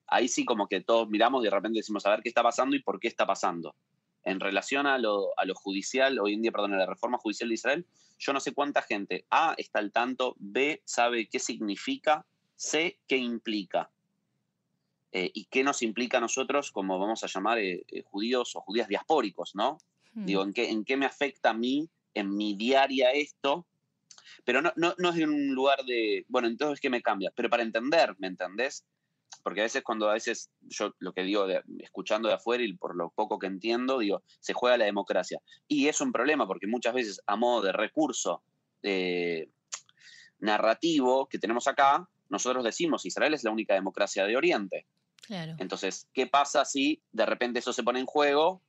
ahí 0.06 0.28
sí 0.28 0.44
como 0.44 0.68
que 0.68 0.80
todos 0.80 1.08
miramos 1.08 1.42
y 1.42 1.44
de 1.46 1.50
repente 1.50 1.78
decimos 1.78 2.04
a 2.06 2.10
ver 2.10 2.22
qué 2.22 2.28
está 2.28 2.42
pasando 2.42 2.76
y 2.76 2.82
por 2.82 3.00
qué 3.00 3.08
está 3.08 3.26
pasando. 3.26 3.74
En 4.24 4.40
relación 4.40 4.86
a 4.86 4.98
lo, 4.98 5.38
a 5.38 5.44
lo 5.44 5.54
judicial, 5.54 6.18
hoy 6.18 6.34
en 6.34 6.42
día, 6.42 6.52
perdón, 6.52 6.74
a 6.74 6.78
la 6.78 6.86
reforma 6.86 7.18
judicial 7.18 7.48
de 7.48 7.54
Israel, 7.54 7.86
yo 8.18 8.32
no 8.32 8.40
sé 8.40 8.52
cuánta 8.52 8.82
gente, 8.82 9.24
A, 9.30 9.54
está 9.56 9.78
al 9.78 9.92
tanto, 9.92 10.34
B, 10.38 10.82
sabe 10.84 11.28
qué 11.28 11.38
significa, 11.38 12.26
C, 12.56 12.98
qué 13.06 13.16
implica. 13.16 13.90
Eh, 15.12 15.30
y 15.32 15.46
qué 15.46 15.64
nos 15.64 15.82
implica 15.82 16.18
a 16.18 16.20
nosotros, 16.20 16.70
como 16.70 16.98
vamos 16.98 17.24
a 17.24 17.28
llamar 17.28 17.58
eh, 17.58 17.84
eh, 17.88 18.02
judíos 18.02 18.54
o 18.54 18.60
judías 18.60 18.88
diaspóricos, 18.88 19.54
¿no? 19.54 19.78
Hmm. 20.12 20.26
Digo, 20.26 20.42
¿en 20.42 20.52
qué, 20.52 20.68
¿en 20.70 20.84
qué 20.84 20.96
me 20.96 21.06
afecta 21.06 21.50
a 21.50 21.54
mí, 21.54 21.88
en 22.12 22.36
mi 22.36 22.54
diaria 22.54 23.12
esto? 23.12 23.66
Pero 24.44 24.60
no, 24.60 24.72
no, 24.76 24.94
no 24.98 25.10
es 25.10 25.16
en 25.16 25.30
un 25.30 25.54
lugar 25.54 25.82
de, 25.84 26.26
bueno, 26.28 26.48
entonces, 26.48 26.80
¿qué 26.80 26.90
me 26.90 27.02
cambia? 27.02 27.32
Pero 27.34 27.48
para 27.48 27.62
entender, 27.62 28.14
¿me 28.18 28.26
entendés? 28.26 28.84
Porque 29.42 29.60
a 29.60 29.64
veces 29.64 29.82
cuando 29.82 30.10
a 30.10 30.14
veces 30.14 30.50
yo 30.60 30.94
lo 30.98 31.12
que 31.12 31.22
digo, 31.22 31.46
escuchando 31.78 32.28
de 32.28 32.34
afuera 32.34 32.62
y 32.62 32.74
por 32.74 32.94
lo 32.94 33.10
poco 33.10 33.38
que 33.38 33.46
entiendo, 33.46 33.98
digo, 33.98 34.22
se 34.40 34.52
juega 34.52 34.76
la 34.76 34.84
democracia. 34.84 35.40
Y 35.66 35.88
es 35.88 36.00
un 36.02 36.12
problema 36.12 36.46
porque 36.46 36.66
muchas 36.66 36.92
veces 36.92 37.22
a 37.26 37.36
modo 37.36 37.62
de 37.62 37.72
recurso 37.72 38.42
narrativo 40.40 41.28
que 41.28 41.38
tenemos 41.38 41.66
acá, 41.66 42.08
nosotros 42.28 42.64
decimos, 42.64 43.06
Israel 43.06 43.34
es 43.34 43.44
la 43.44 43.50
única 43.50 43.74
democracia 43.74 44.26
de 44.26 44.36
Oriente. 44.36 44.86
Entonces, 45.28 46.08
¿qué 46.12 46.26
pasa 46.26 46.64
si 46.64 47.02
de 47.12 47.26
repente 47.26 47.58
eso 47.58 47.72
se 47.72 47.82
pone 47.82 48.00
en 48.00 48.06
juego? 48.06 48.62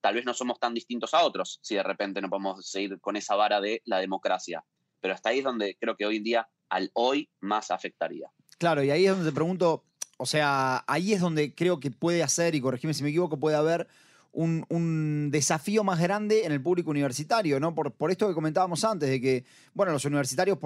Tal 0.00 0.14
vez 0.14 0.24
no 0.24 0.34
somos 0.34 0.60
tan 0.60 0.74
distintos 0.74 1.14
a 1.14 1.24
otros, 1.24 1.58
si 1.62 1.74
de 1.74 1.82
repente 1.82 2.20
no 2.20 2.28
podemos 2.28 2.68
seguir 2.68 3.00
con 3.00 3.16
esa 3.16 3.34
vara 3.34 3.60
de 3.60 3.82
la 3.84 3.98
democracia. 3.98 4.64
Pero 5.00 5.14
hasta 5.14 5.30
ahí 5.30 5.38
es 5.38 5.44
donde 5.44 5.76
creo 5.80 5.96
que 5.96 6.06
hoy 6.06 6.16
en 6.18 6.24
día, 6.24 6.48
al 6.68 6.90
hoy, 6.94 7.28
más 7.40 7.70
afectaría. 7.70 8.30
Claro, 8.58 8.82
y 8.82 8.90
ahí 8.90 9.06
es 9.06 9.10
donde 9.10 9.30
te 9.30 9.34
pregunto, 9.34 9.84
o 10.16 10.26
sea, 10.26 10.84
ahí 10.86 11.12
es 11.12 11.20
donde 11.20 11.54
creo 11.54 11.80
que 11.80 11.90
puede 11.90 12.22
hacer, 12.22 12.54
y 12.54 12.60
corregime 12.60 12.94
si 12.94 13.02
me 13.02 13.10
equivoco, 13.10 13.38
puede 13.38 13.56
haber 13.56 13.88
un, 14.36 15.30
desafío 15.30 15.82
más 15.82 16.00
grande 16.00 16.44
en 16.44 16.52
el 16.52 16.62
público 16.62 16.90
universitario, 16.90 17.58
¿no? 17.58 17.74
Por, 17.74 17.92
por 17.92 18.10
esto 18.10 18.28
que 18.28 18.34
comentábamos 18.34 18.84
antes, 18.84 19.08
de 19.08 19.20
que, 19.20 19.44
bueno, 19.74 19.92
los 19.92 20.04
universitarios 20.04 20.58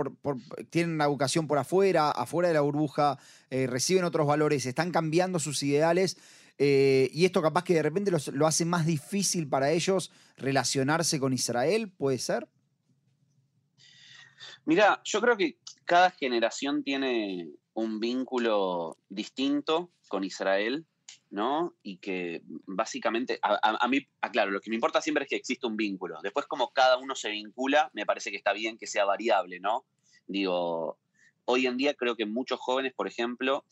tienen 0.70 0.94
una 0.94 1.04
educación 1.04 1.46
por 1.46 1.58
afuera, 1.58 2.10
afuera 2.10 2.48
de 2.48 2.54
la 2.54 2.60
burbuja, 2.60 3.18
eh, 3.48 3.66
reciben 3.66 4.04
otros 4.04 4.26
valores, 4.26 4.66
están 4.66 4.90
cambiando 4.90 5.38
sus 5.38 5.62
ideales. 5.62 6.16
Eh, 6.58 7.08
y 7.14 7.24
esto 7.24 7.40
capaz 7.40 7.64
que 7.64 7.74
de 7.74 7.82
repente 7.82 8.12
lo 8.32 8.46
hace 8.46 8.64
más 8.66 8.84
difícil 8.84 9.48
para 9.48 9.70
ellos 9.70 10.10
relacionarse 10.36 11.18
con 11.18 11.32
Israel, 11.32 11.90
¿puede 11.90 12.18
ser? 12.18 12.48
Mira, 14.66 15.00
yo 15.04 15.20
creo 15.22 15.36
que 15.38 15.56
cada 15.86 16.10
generación 16.10 16.82
tiene 16.82 17.48
un 17.72 17.98
vínculo 17.98 18.98
distinto 19.08 19.90
con 20.08 20.22
Israel 20.24 20.84
¿no? 21.30 21.76
Y 21.82 21.98
que 21.98 22.42
básicamente, 22.66 23.38
a, 23.42 23.88
mí, 23.88 24.06
aclaro, 24.20 24.50
lo 24.50 24.60
que 24.60 24.70
me 24.70 24.76
importa 24.76 25.00
siempre 25.00 25.24
es 25.24 25.30
que 25.30 25.36
existe 25.36 25.66
un 25.66 25.76
vínculo. 25.76 26.18
Después, 26.22 26.46
como 26.46 26.72
cada 26.72 26.98
uno 26.98 27.14
se 27.14 27.30
vincula, 27.30 27.90
me 27.94 28.04
parece 28.04 28.30
que 28.30 28.36
está 28.36 28.52
bien 28.52 28.76
que 28.76 28.86
sea 28.86 29.04
variable, 29.04 29.60
¿no? 29.60 29.86
Digo, 30.26 30.98
hoy 31.44 31.66
en 31.66 31.76
día 31.76 31.94
creo 31.94 32.16
que 32.16 32.26
muchos 32.26 32.58
jóvenes, 32.58 32.92
por 32.94 33.06
ejemplo, 33.06 33.64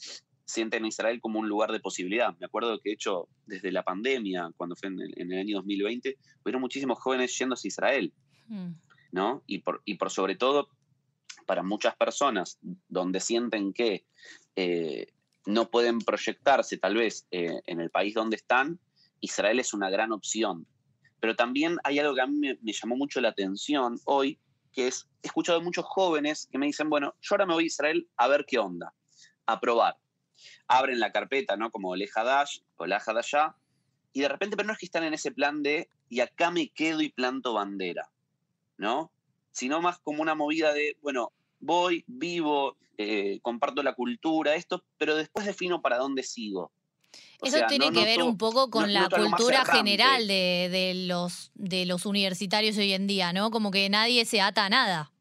sienten 0.44 0.84
a 0.84 0.88
Israel 0.88 1.20
como 1.20 1.40
un 1.40 1.48
lugar 1.48 1.72
de 1.72 1.80
posibilidad. 1.80 2.34
Me 2.38 2.46
acuerdo 2.46 2.78
que, 2.80 2.90
de 2.90 2.94
hecho, 2.94 3.28
desde 3.44 3.72
la 3.72 3.82
pandemia, 3.82 4.50
cuando 4.56 4.76
fue 4.76 4.88
en 4.88 5.00
el, 5.00 5.38
año 5.38 5.56
2020, 5.56 6.16
hubieron 6.42 6.62
muchísimos 6.62 6.98
jóvenes 7.00 7.36
yéndose 7.36 7.66
a 7.66 7.68
Israel, 7.68 8.12
mm. 8.46 8.70
¿no? 9.12 9.42
Y 9.46 9.58
por, 9.58 9.82
y 9.84 9.96
por 9.96 10.10
sobre 10.10 10.36
todo, 10.36 10.68
para 11.44 11.62
muchas 11.62 11.96
personas, 11.96 12.58
donde 12.88 13.20
sienten 13.20 13.72
que 13.72 14.04
eh, 14.54 15.08
no 15.48 15.70
pueden 15.70 16.00
proyectarse 16.00 16.76
tal 16.76 16.96
vez 16.96 17.26
eh, 17.30 17.62
en 17.64 17.80
el 17.80 17.90
país 17.90 18.12
donde 18.12 18.36
están, 18.36 18.78
Israel 19.20 19.58
es 19.58 19.72
una 19.72 19.88
gran 19.88 20.12
opción. 20.12 20.66
Pero 21.20 21.36
también 21.36 21.78
hay 21.84 21.98
algo 21.98 22.14
que 22.14 22.20
a 22.20 22.26
mí 22.26 22.36
me, 22.38 22.72
llamó 22.72 22.96
mucho 22.96 23.18
la 23.22 23.30
atención 23.30 23.98
hoy, 24.04 24.38
que 24.74 24.88
es, 24.88 25.08
he 25.22 25.28
escuchado 25.28 25.58
a 25.58 25.62
muchos 25.62 25.86
jóvenes 25.86 26.48
que 26.52 26.58
me 26.58 26.66
dicen, 26.66 26.90
bueno, 26.90 27.14
yo 27.22 27.34
ahora 27.34 27.46
me 27.46 27.54
voy 27.54 27.64
a 27.64 27.66
Israel 27.66 28.06
a 28.18 28.28
ver 28.28 28.44
qué 28.46 28.58
onda, 28.58 28.92
a 29.46 29.58
probar. 29.58 29.96
Abren 30.66 31.00
la 31.00 31.12
carpeta, 31.12 31.56
¿no? 31.56 31.70
Como 31.70 31.94
el 31.94 32.06
Hadash 32.14 32.58
o 32.76 32.84
Hadashah, 32.84 33.56
y 34.12 34.20
de 34.20 34.28
repente, 34.28 34.54
pero 34.54 34.66
no 34.66 34.74
es 34.74 34.78
que 34.78 34.86
están 34.86 35.04
en 35.04 35.14
ese 35.14 35.32
plan 35.32 35.62
de, 35.62 35.88
y 36.10 36.20
acá 36.20 36.50
me 36.50 36.68
quedo 36.68 37.00
y 37.00 37.08
planto 37.08 37.54
bandera, 37.54 38.10
¿no? 38.76 39.10
Sino 39.52 39.80
más 39.80 39.98
como 40.00 40.20
una 40.20 40.34
movida 40.34 40.74
de, 40.74 40.98
bueno, 41.00 41.32
voy, 41.60 42.04
vivo, 42.06 42.76
eh, 42.96 43.38
comparto 43.42 43.82
la 43.82 43.94
cultura, 43.94 44.54
esto, 44.54 44.84
pero 44.96 45.14
después 45.14 45.46
defino 45.46 45.80
para 45.80 45.98
dónde 45.98 46.22
sigo. 46.22 46.72
Eso 47.42 47.58
tiene 47.68 47.92
que 47.92 48.04
ver 48.04 48.22
un 48.22 48.36
poco 48.36 48.68
con 48.70 48.92
la 48.92 49.08
cultura 49.08 49.64
general 49.64 50.26
de, 50.26 51.04
los, 51.06 51.52
de 51.54 51.86
los 51.86 52.04
universitarios 52.04 52.76
hoy 52.76 52.92
en 52.92 53.06
día, 53.06 53.32
¿no? 53.32 53.50
Como 53.50 53.70
que 53.70 53.88
nadie 53.88 54.24
se 54.24 54.40
ata 54.40 54.66
a 54.66 54.68
nada. 54.68 55.12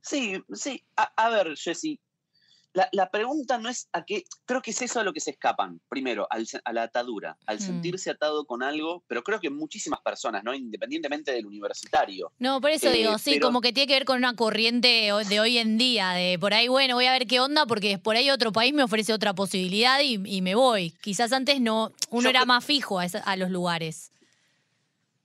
Sí, 0.00 0.42
sí. 0.52 0.84
A, 0.96 1.12
a 1.16 1.30
ver, 1.30 1.56
Jessy, 1.56 1.98
la, 2.74 3.10
pregunta 3.10 3.58
no 3.58 3.68
es 3.68 3.88
a 3.92 4.04
qué, 4.04 4.24
creo 4.44 4.60
que 4.60 4.72
es 4.72 4.82
eso 4.82 4.98
a 4.98 5.04
lo 5.04 5.12
que 5.12 5.20
se 5.20 5.30
escapan, 5.30 5.80
primero, 5.88 6.26
a 6.30 6.72
la 6.72 6.82
atadura, 6.82 7.38
al 7.46 7.58
mm. 7.58 7.60
sentirse 7.60 8.10
atado 8.10 8.44
con 8.46 8.62
algo, 8.62 9.04
pero 9.06 9.22
creo 9.22 9.38
que 9.38 9.48
muchísimas 9.48 10.00
personas, 10.00 10.42
¿no? 10.42 10.54
Independientemente 10.54 11.32
del 11.32 11.46
universitario. 11.46 12.32
No, 12.38 12.60
por 12.60 12.70
eso 12.70 12.90
digo, 12.90 13.14
eh, 13.14 13.18
sí, 13.18 13.38
como 13.38 13.60
que 13.60 13.72
tiene 13.72 13.86
que 13.86 13.94
ver 13.94 14.04
con 14.04 14.18
una 14.18 14.34
corriente 14.34 15.12
de 15.28 15.40
hoy 15.40 15.58
en 15.58 15.78
día, 15.78 16.10
de 16.10 16.36
por 16.38 16.52
ahí, 16.52 16.66
bueno, 16.66 16.96
voy 16.96 17.06
a 17.06 17.12
ver 17.12 17.26
qué 17.26 17.38
onda, 17.38 17.64
porque 17.66 17.98
por 17.98 18.16
ahí 18.16 18.30
otro 18.30 18.52
país 18.52 18.74
me 18.74 18.82
ofrece 18.82 19.12
otra 19.12 19.34
posibilidad 19.34 20.00
y, 20.00 20.18
me 20.44 20.54
voy. 20.54 20.90
Quizás 21.00 21.32
antes 21.32 21.60
no, 21.60 21.92
uno 22.10 22.28
era 22.28 22.44
más 22.44 22.64
fijo 22.64 22.98
a, 22.98 23.36
los 23.36 23.50
lugares. 23.50 24.10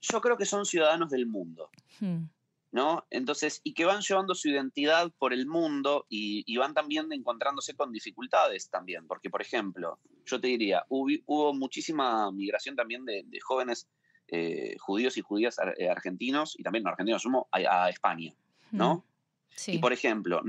Yo 0.00 0.20
creo 0.20 0.36
que 0.36 0.46
son 0.46 0.64
ciudadanos 0.64 1.10
del 1.10 1.26
mundo. 1.26 1.68
Hmm. 1.98 2.24
¿No? 2.72 3.04
Entonces, 3.10 3.60
y 3.64 3.74
que 3.74 3.84
van 3.84 4.00
llevando 4.00 4.34
su 4.34 4.48
identidad 4.48 5.10
por 5.18 5.32
el 5.32 5.46
mundo 5.46 6.06
y, 6.08 6.56
van 6.56 6.74
también 6.74 7.12
encontrándose 7.12 7.74
con 7.74 7.92
dificultades 7.92 8.68
también, 8.70 9.06
porque, 9.06 9.30
por 9.30 9.42
ejemplo, 9.42 9.98
yo 10.24 10.40
te 10.40 10.48
diría, 10.48 10.84
hubo, 10.88 11.54
muchísima 11.54 12.30
migración 12.30 12.76
también 12.76 13.04
de, 13.04 13.24
jóvenes 13.42 13.88
eh, 14.28 14.76
judíos 14.78 15.16
y 15.16 15.22
judías 15.22 15.56
eh, 15.78 15.88
argentinos, 15.88 16.54
y 16.58 16.62
también 16.62 16.84
no 16.84 16.90
argentinos, 16.90 17.22
sumo, 17.22 17.48
a, 17.50 17.88
España, 17.88 18.34
¿no? 18.70 19.04
Mm, 19.66 19.70
y, 19.70 19.78
por 19.78 19.92
ejemplo, 19.92 20.42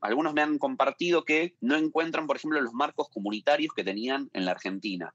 algunos 0.00 0.34
me 0.34 0.42
han 0.42 0.58
compartido 0.58 1.24
que 1.24 1.54
no 1.60 1.76
encuentran, 1.76 2.26
por 2.26 2.36
ejemplo, 2.36 2.60
los 2.60 2.72
marcos 2.72 3.08
comunitarios 3.10 3.72
que 3.74 3.84
tenían 3.84 4.30
en 4.32 4.44
la 4.44 4.52
Argentina, 4.52 5.14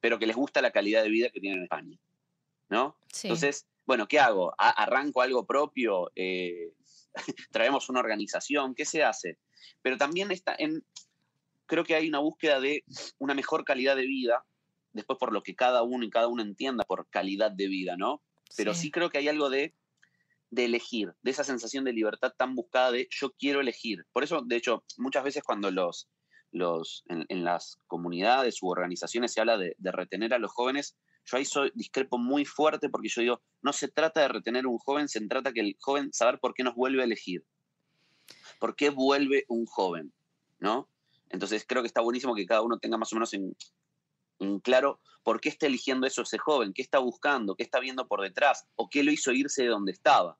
pero 0.00 0.18
que 0.18 0.26
les 0.26 0.36
gusta 0.36 0.62
la 0.62 0.70
calidad 0.70 1.02
de 1.02 1.08
vida 1.08 1.30
que 1.30 1.40
tienen 1.40 1.58
en 1.58 1.64
España, 1.64 1.98
¿no? 2.68 2.96
Entonces, 3.22 3.66
bueno, 3.86 4.06
¿qué 4.08 4.18
hago? 4.18 4.54
¿Arranco 4.58 5.22
algo 5.22 5.46
propio? 5.46 6.10
Eh, 6.14 6.72
¿Traemos 7.52 7.88
una 7.88 8.00
organización? 8.00 8.74
¿Qué 8.74 8.84
se 8.84 9.02
hace? 9.02 9.38
Pero 9.82 9.96
también 9.96 10.30
está 10.30 10.54
en, 10.58 10.84
creo 11.66 11.84
que 11.84 11.94
hay 11.94 12.08
una 12.08 12.18
búsqueda 12.18 12.60
de 12.60 12.84
una 13.18 13.34
mejor 13.34 13.64
calidad 13.64 13.96
de 13.96 14.06
vida 14.06 14.44
después 14.94 15.18
por 15.18 15.32
lo 15.32 15.42
que 15.42 15.54
cada 15.54 15.82
uno 15.82 16.04
y 16.04 16.10
cada 16.10 16.28
uno 16.28 16.42
entienda 16.42 16.84
por 16.84 17.08
calidad 17.10 17.50
de 17.50 17.68
vida, 17.68 17.96
¿no? 17.96 18.22
Pero 18.56 18.74
sí, 18.74 18.90
creo 18.90 19.10
que 19.10 19.18
hay 19.18 19.28
algo 19.28 19.50
de, 19.50 19.74
de 20.50 20.64
elegir, 20.66 21.12
de 21.22 21.32
esa 21.32 21.42
sensación 21.42 21.84
de 21.84 21.92
libertad 21.92 22.32
tan 22.36 22.54
buscada 22.54 22.92
de 22.92 23.08
yo 23.10 23.32
quiero 23.32 23.60
elegir. 23.60 24.06
Por 24.12 24.22
eso, 24.22 24.42
de 24.42 24.56
hecho, 24.56 24.84
muchas 24.96 25.24
veces 25.24 25.42
cuando 25.42 25.72
los, 25.72 26.08
los 26.52 27.04
en, 27.08 27.44
las 27.44 27.80
comunidades 27.88 28.62
u 28.62 28.68
organizaciones 28.68 29.32
se 29.32 29.40
habla 29.40 29.58
de, 29.58 29.74
de, 29.78 29.92
retener 29.92 30.32
a 30.32 30.38
los 30.38 30.52
jóvenes, 30.52 30.96
yo 31.24 31.36
ahí 31.36 31.44
soy 31.44 31.72
discrepo 31.74 32.18
muy 32.18 32.44
fuerte 32.44 32.88
porque 32.88 33.08
yo 33.08 33.20
digo, 33.22 33.42
no 33.62 33.72
se 33.72 33.88
trata 33.88 34.20
de 34.20 34.28
retener 34.28 34.66
un 34.66 34.78
joven, 34.78 35.08
se 35.08 35.20
trata 35.26 35.52
que 35.52 35.60
el 35.60 35.76
joven 35.80 36.12
saber 36.12 36.38
por 36.38 36.54
qué 36.54 36.62
nos 36.62 36.74
vuelve 36.74 37.02
a 37.02 37.04
elegir. 37.04 37.44
¿Por 38.60 38.76
qué 38.76 38.90
vuelve 38.90 39.44
un 39.48 39.66
joven? 39.66 40.12
¿No? 40.58 40.88
Entonces 41.30 41.64
creo 41.66 41.82
que 41.82 41.88
está 41.88 42.00
buenísimo 42.00 42.34
que 42.34 42.46
cada 42.46 42.62
uno 42.62 42.78
tenga 42.78 42.96
más 42.96 43.12
o 43.12 43.16
menos 43.16 43.32
en, 43.34 43.56
claro 44.60 45.00
por 45.22 45.40
qué 45.40 45.48
está 45.48 45.66
eligiendo 45.66 46.06
eso 46.06 46.22
ese 46.22 46.36
joven, 46.36 46.74
qué 46.74 46.82
está 46.82 46.98
buscando, 46.98 47.54
qué 47.54 47.62
está 47.62 47.80
viendo 47.80 48.06
por 48.06 48.20
detrás 48.20 48.66
o 48.76 48.90
qué 48.90 49.02
lo 49.02 49.10
hizo 49.10 49.32
irse 49.32 49.62
de 49.62 49.68
donde 49.68 49.92
estaba. 49.92 50.38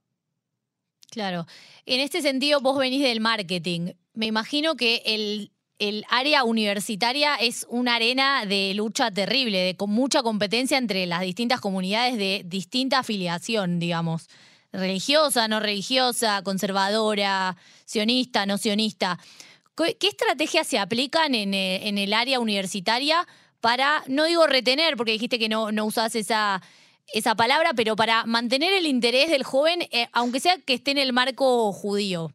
Claro. 1.11 1.47
En 1.87 2.01
este 2.01 2.21
sentido, 2.21 2.61
vos 2.61 2.77
venís 2.77 3.03
del 3.03 3.21
marketing. 3.21 3.93
Me 4.13 4.27
imagino 4.27 4.77
que 4.77 5.03
el, 5.07 5.54
el 5.79 6.05
área 6.09 6.45
universitaria 6.45 7.37
es 7.37 7.67
una 7.69 7.97
arena 7.97 8.47
de 8.47 8.73
lucha 8.75 9.11
terrible, 9.11 9.59
de, 9.59 9.77
con 9.77 9.91
mucha 9.91 10.23
competencia 10.23 10.79
entre 10.79 11.07
las 11.07 11.23
distintas 11.23 11.61
comunidades 11.61 12.17
de 12.17 12.43
distinta 12.45 13.01
afiliación, 13.01 13.79
digamos. 13.79 14.29
Religiosa, 14.73 15.47
no 15.47 15.61
religiosa, 15.61 16.43
conservadora, 16.43 17.57
sionista, 17.85 18.47
no 18.47 18.59
sionista. 18.59 19.19
¿Qué 19.77 20.09
estrategias 20.09 20.67
se 20.67 20.79
aplican 20.79 21.35
eh, 21.35 21.89
en, 21.89 21.99
el 21.99 22.13
área 22.13 22.41
universitaria 22.41 23.27
para, 23.61 24.05
no 24.07 24.25
digo 24.25 24.47
retener, 24.47 24.97
porque 24.97 25.13
dijiste 25.13 25.39
que 25.39 25.49
no, 25.49 25.73
no 25.73 25.85
usás 25.85 26.15
esa, 26.15 26.63
esa 27.13 27.35
palabra, 27.35 27.73
pero 27.75 27.97
para 27.97 28.25
mantener 28.27 28.73
el 28.73 28.87
interés 28.87 29.31
del 29.31 29.43
joven, 29.43 29.83
eh, 29.91 30.09
aunque 30.13 30.41
sea 30.41 30.59
que 30.59 30.75
esté 30.75 30.93
en 30.93 30.99
el 30.99 31.13
marco 31.13 31.73
judío? 31.73 32.33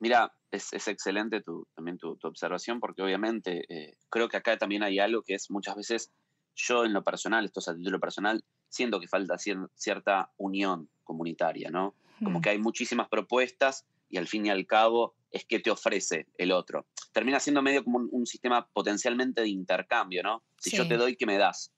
Mira, 0.00 0.32
es, 0.50 0.88
excelente 0.88 1.40
tu, 1.40 1.66
también 1.74 1.98
tu, 1.98 2.18
observación, 2.22 2.80
porque 2.80 3.02
obviamente 3.02 3.64
eh, 3.68 3.96
creo 4.08 4.28
que 4.28 4.36
acá 4.36 4.56
también 4.58 4.82
hay 4.82 4.98
algo 4.98 5.22
que 5.22 5.34
es 5.34 5.50
muchas 5.50 5.76
veces 5.76 6.12
yo 6.54 6.84
en 6.84 6.92
lo 6.92 7.02
personal, 7.02 7.44
esto 7.44 7.60
es 7.60 7.68
a 7.68 7.76
título 7.76 8.00
personal, 8.00 8.42
siento 8.68 9.00
que 9.00 9.08
falta 9.08 9.36
cierta 9.38 10.30
unión 10.36 10.88
comunitaria, 11.04 11.70
¿no? 11.70 11.94
Como 12.22 12.38
hmm. 12.38 12.42
que 12.42 12.50
hay 12.50 12.58
muchísimas 12.58 13.08
propuestas 13.08 13.86
y 14.08 14.18
al 14.18 14.26
fin 14.26 14.46
y 14.46 14.50
al 14.50 14.66
cabo 14.66 15.14
es 15.30 15.44
que 15.44 15.60
te 15.60 15.70
ofrece 15.70 16.26
el 16.36 16.52
otro. 16.52 16.86
Termina 17.12 17.40
siendo 17.40 17.62
medio 17.62 17.84
como 17.84 17.98
un, 17.98 18.26
sistema 18.26 18.66
potencialmente 18.66 19.40
de 19.42 19.48
intercambio, 19.48 20.22
¿no? 20.22 20.42
Si 20.58 20.76
yo 20.76 20.86
te 20.86 20.96
doy, 20.96 21.16
¿qué 21.16 21.26
me 21.26 21.38
das? 21.38 21.72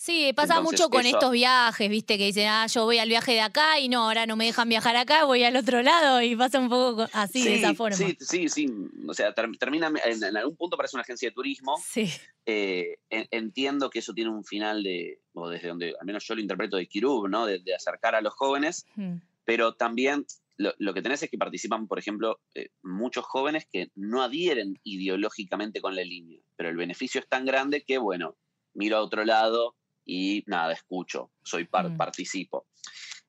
Sí, 0.00 0.32
pasa 0.34 0.62
mucho 0.62 0.88
con 0.88 1.04
estos 1.04 1.30
viajes, 1.30 1.90
viste, 1.90 2.16
que 2.16 2.24
dicen, 2.24 2.48
ah, 2.48 2.66
yo 2.68 2.84
voy 2.84 2.96
al 2.96 3.10
viaje 3.10 3.32
de 3.32 3.42
acá 3.42 3.78
y 3.80 3.90
no, 3.90 4.04
ahora 4.04 4.24
no 4.24 4.34
me 4.34 4.46
dejan 4.46 4.66
viajar 4.66 4.96
acá, 4.96 5.26
voy 5.26 5.44
al 5.44 5.54
otro 5.56 5.82
lado 5.82 6.22
y 6.22 6.34
pasa 6.34 6.58
un 6.58 6.70
poco 6.70 7.06
así, 7.12 7.44
de 7.44 7.56
esa 7.56 7.74
forma. 7.74 7.94
Sí, 7.94 8.16
sí, 8.18 8.48
sí. 8.48 8.66
O 9.06 9.12
sea, 9.12 9.34
termina, 9.34 9.92
en, 10.06 10.36
algún 10.38 10.56
punto 10.56 10.78
parece 10.78 10.96
una 10.96 11.02
agencia 11.02 11.28
de 11.28 11.34
turismo. 11.34 11.76
Sí. 11.84 12.10
Eh, 12.46 12.96
entiendo 13.10 13.90
que 13.90 13.98
eso 13.98 14.14
tiene 14.14 14.30
un 14.30 14.42
final 14.42 14.82
de, 14.82 15.20
o 15.34 15.50
desde 15.50 15.68
donde, 15.68 15.94
al 16.00 16.06
menos 16.06 16.24
yo 16.24 16.34
lo 16.34 16.40
interpreto 16.40 16.78
de 16.78 16.86
Kirub, 16.86 17.28
¿no? 17.28 17.44
De, 17.44 17.62
acercar 17.74 18.14
a 18.14 18.22
los 18.22 18.32
jóvenes, 18.32 18.86
hmm. 18.96 19.16
pero 19.44 19.74
también 19.74 20.24
lo, 20.56 20.94
que 20.94 21.02
tenés 21.02 21.22
es 21.22 21.30
que 21.30 21.36
participan, 21.36 21.86
por 21.86 21.98
ejemplo, 21.98 22.40
eh, 22.54 22.70
muchos 22.82 23.26
jóvenes 23.26 23.66
que 23.70 23.90
no 23.94 24.22
adhieren 24.22 24.78
ideológicamente 24.82 25.82
con 25.82 25.94
la 25.94 26.04
línea, 26.04 26.40
pero 26.56 26.70
el 26.70 26.76
beneficio 26.76 27.20
es 27.20 27.28
tan 27.28 27.44
grande 27.44 27.82
que, 27.82 27.98
bueno, 27.98 28.36
miro 28.74 28.96
a 28.96 29.02
otro 29.02 29.24
lado 29.24 29.76
y 30.04 30.42
nada, 30.46 30.72
escucho, 30.72 31.30
soy 31.42 31.64
mm. 31.64 31.96
participo. 31.96 32.66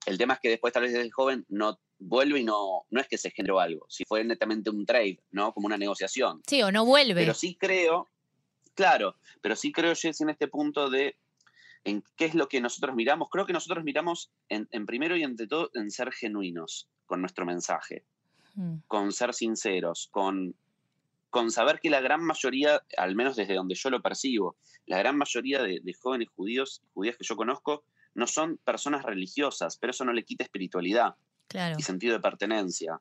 El 0.06 0.18
tema 0.18 0.36
es 0.36 0.40
que 0.40 0.50
después 0.50 0.74
tal 0.74 0.84
vez 0.84 0.94
desde 0.94 1.12
joven 1.12 1.46
no 1.50 1.80
vuelve 2.00 2.40
y 2.40 2.44
no, 2.44 2.86
no 2.90 3.00
es 3.00 3.08
que 3.08 3.18
se 3.18 3.32
generó 3.32 3.60
algo, 3.60 3.86
si 3.90 4.04
fue 4.08 4.24
netamente 4.24 4.70
un 4.72 4.86
trade, 4.86 5.20
¿no? 5.32 5.54
Como 5.54 5.68
una 5.68 5.78
negociación. 5.78 6.42
Sí, 6.48 6.62
o 6.64 6.72
no 6.72 6.86
vuelve. 6.86 7.14
Pero 7.22 7.34
sí 7.36 7.56
creo, 7.60 8.10
claro, 8.74 9.16
pero 9.42 9.56
sí 9.56 9.72
creo, 9.72 9.94
Jess, 9.96 10.22
en 10.22 10.30
este 10.30 10.48
punto 10.48 10.90
de 10.90 11.16
en 11.84 12.04
qué 12.16 12.26
es 12.26 12.36
lo 12.36 12.48
que 12.48 12.62
nosotros 12.62 12.96
miramos. 12.96 13.30
Creo 13.32 13.46
que 13.46 13.54
nosotros 13.54 13.84
miramos 13.84 14.32
en, 14.50 14.68
primero 14.86 15.16
y 15.16 15.24
ante 15.24 15.48
todo 15.48 15.70
en 15.74 15.90
ser 15.92 16.12
genuinos 16.12 16.88
con 17.06 17.22
nuestro 17.22 17.46
mensaje, 17.46 18.06
mm. 18.56 18.78
con 18.88 19.12
ser 19.12 19.34
sinceros, 19.34 20.10
con, 20.12 20.56
con 21.32 21.50
saber 21.50 21.80
que 21.80 21.90
la 21.90 22.02
gran 22.02 22.24
mayoría, 22.24 22.84
al 22.98 23.16
menos 23.16 23.36
desde 23.36 23.56
donde 23.56 23.74
yo 23.74 23.90
lo 23.90 24.02
percibo, 24.02 24.58
la 24.86 25.00
gran 25.00 25.18
mayoría 25.18 25.64
de, 25.64 25.82
jóvenes 26.00 26.28
judíos 26.36 26.82
y 26.84 26.90
judías 26.94 27.18
que 27.18 27.24
yo 27.24 27.36
conozco 27.36 27.84
no 28.14 28.28
son 28.28 28.58
personas 28.58 29.04
religiosas, 29.04 29.78
pero 29.78 29.92
eso 29.92 30.04
no 30.04 30.12
le 30.12 30.26
quita 30.26 30.44
espiritualidad 30.44 31.16
y 31.78 31.82
sentido 31.82 32.14
de 32.14 32.20
pertenencia. 32.20 33.00